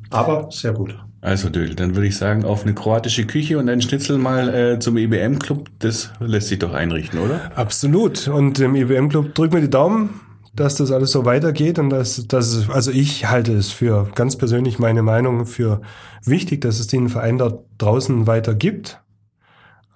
Aber 0.09 0.49
sehr 0.51 0.73
gut. 0.73 0.97
Also 1.27 1.49
Dödel, 1.49 1.75
dann 1.75 1.93
würde 1.93 2.07
ich 2.07 2.15
sagen, 2.15 2.45
auf 2.45 2.63
eine 2.63 2.73
kroatische 2.73 3.25
Küche 3.25 3.57
und 3.57 3.67
ein 3.67 3.81
Schnitzel 3.81 4.17
mal 4.17 4.47
äh, 4.47 4.79
zum 4.79 4.95
EBM-Club, 4.95 5.69
das 5.79 6.11
lässt 6.21 6.47
sich 6.47 6.59
doch 6.59 6.73
einrichten, 6.73 7.19
oder? 7.19 7.51
absolut. 7.53 8.29
Und 8.29 8.61
im 8.61 8.77
IBM-Club 8.77 9.35
drück 9.35 9.51
mir 9.51 9.59
die 9.59 9.69
Daumen, 9.69 10.21
dass 10.55 10.75
das 10.75 10.89
alles 10.89 11.11
so 11.11 11.25
weitergeht 11.25 11.79
und 11.79 11.89
dass, 11.89 12.25
dass 12.27 12.69
also 12.69 12.91
ich 12.91 13.29
halte 13.29 13.51
es 13.51 13.73
für 13.73 14.07
ganz 14.15 14.37
persönlich 14.37 14.79
meine 14.79 15.03
Meinung 15.03 15.45
für 15.45 15.81
wichtig, 16.23 16.61
dass 16.61 16.79
es 16.79 16.87
den 16.87 17.09
Verein 17.09 17.37
dort 17.37 17.65
draußen 17.77 18.25
weiter 18.25 18.55
gibt. 18.55 19.01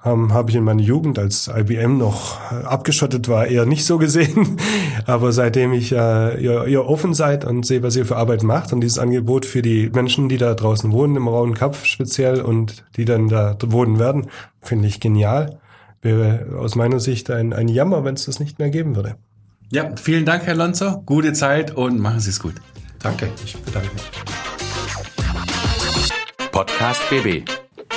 Ähm, 0.04 0.34
Habe 0.34 0.50
ich 0.50 0.56
in 0.56 0.64
meiner 0.64 0.82
Jugend, 0.82 1.20
als 1.20 1.48
IBM 1.48 1.98
noch 1.98 2.40
äh, 2.52 2.64
abgeschottet 2.66 3.28
war, 3.28 3.46
eher 3.46 3.66
nicht 3.66 3.86
so 3.86 4.00
gesehen. 4.00 4.58
Aber 5.06 5.32
seitdem 5.32 5.74
ich 5.74 5.92
äh, 5.92 6.42
ihr, 6.42 6.66
ihr 6.66 6.86
offen 6.86 7.14
seid 7.14 7.46
und 7.46 7.66
sehe, 7.66 7.84
was 7.84 7.96
ihr 7.96 8.06
für 8.06 8.16
Arbeit 8.16 8.42
macht 8.42 8.74
und 8.74 8.82
dieses 8.82 8.98
Angebot 8.98 9.46
für 9.46 9.62
die 9.62 9.90
Menschen, 9.94 10.28
die 10.28 10.38
da 10.38 10.56
draußen 10.56 10.92
wohnen, 10.92 11.16
im 11.16 11.28
Rauen 11.28 11.54
Kapf 11.54 11.86
speziell 11.86 12.42
und 12.42 12.84
die 12.98 13.06
dann 13.06 13.30
da 13.30 13.56
wohnen 13.64 14.00
werden, 14.00 14.28
finde 14.60 14.88
ich 14.88 15.00
genial. 15.00 15.60
Wäre 16.02 16.58
aus 16.58 16.76
meiner 16.76 17.00
Sicht 17.00 17.30
ein, 17.30 17.54
ein 17.54 17.68
Jammer, 17.68 18.04
wenn 18.04 18.16
es 18.16 18.26
das 18.26 18.40
nicht 18.40 18.58
mehr 18.58 18.72
geben 18.72 18.96
würde. 18.96 19.18
Ja, 19.70 19.96
vielen 19.96 20.26
Dank, 20.26 20.44
Herr 20.44 20.56
Lonzer. 20.56 21.04
Gute 21.06 21.32
Zeit 21.34 21.76
und 21.76 22.00
machen 22.00 22.20
Sie 22.20 22.32
es 22.32 22.40
gut. 22.40 22.56
Danke, 23.00 23.30
ich 23.46 23.56
bedanke 23.62 23.90
mich. 23.94 24.12
Podcast 26.52 27.02
BB. 27.10 27.61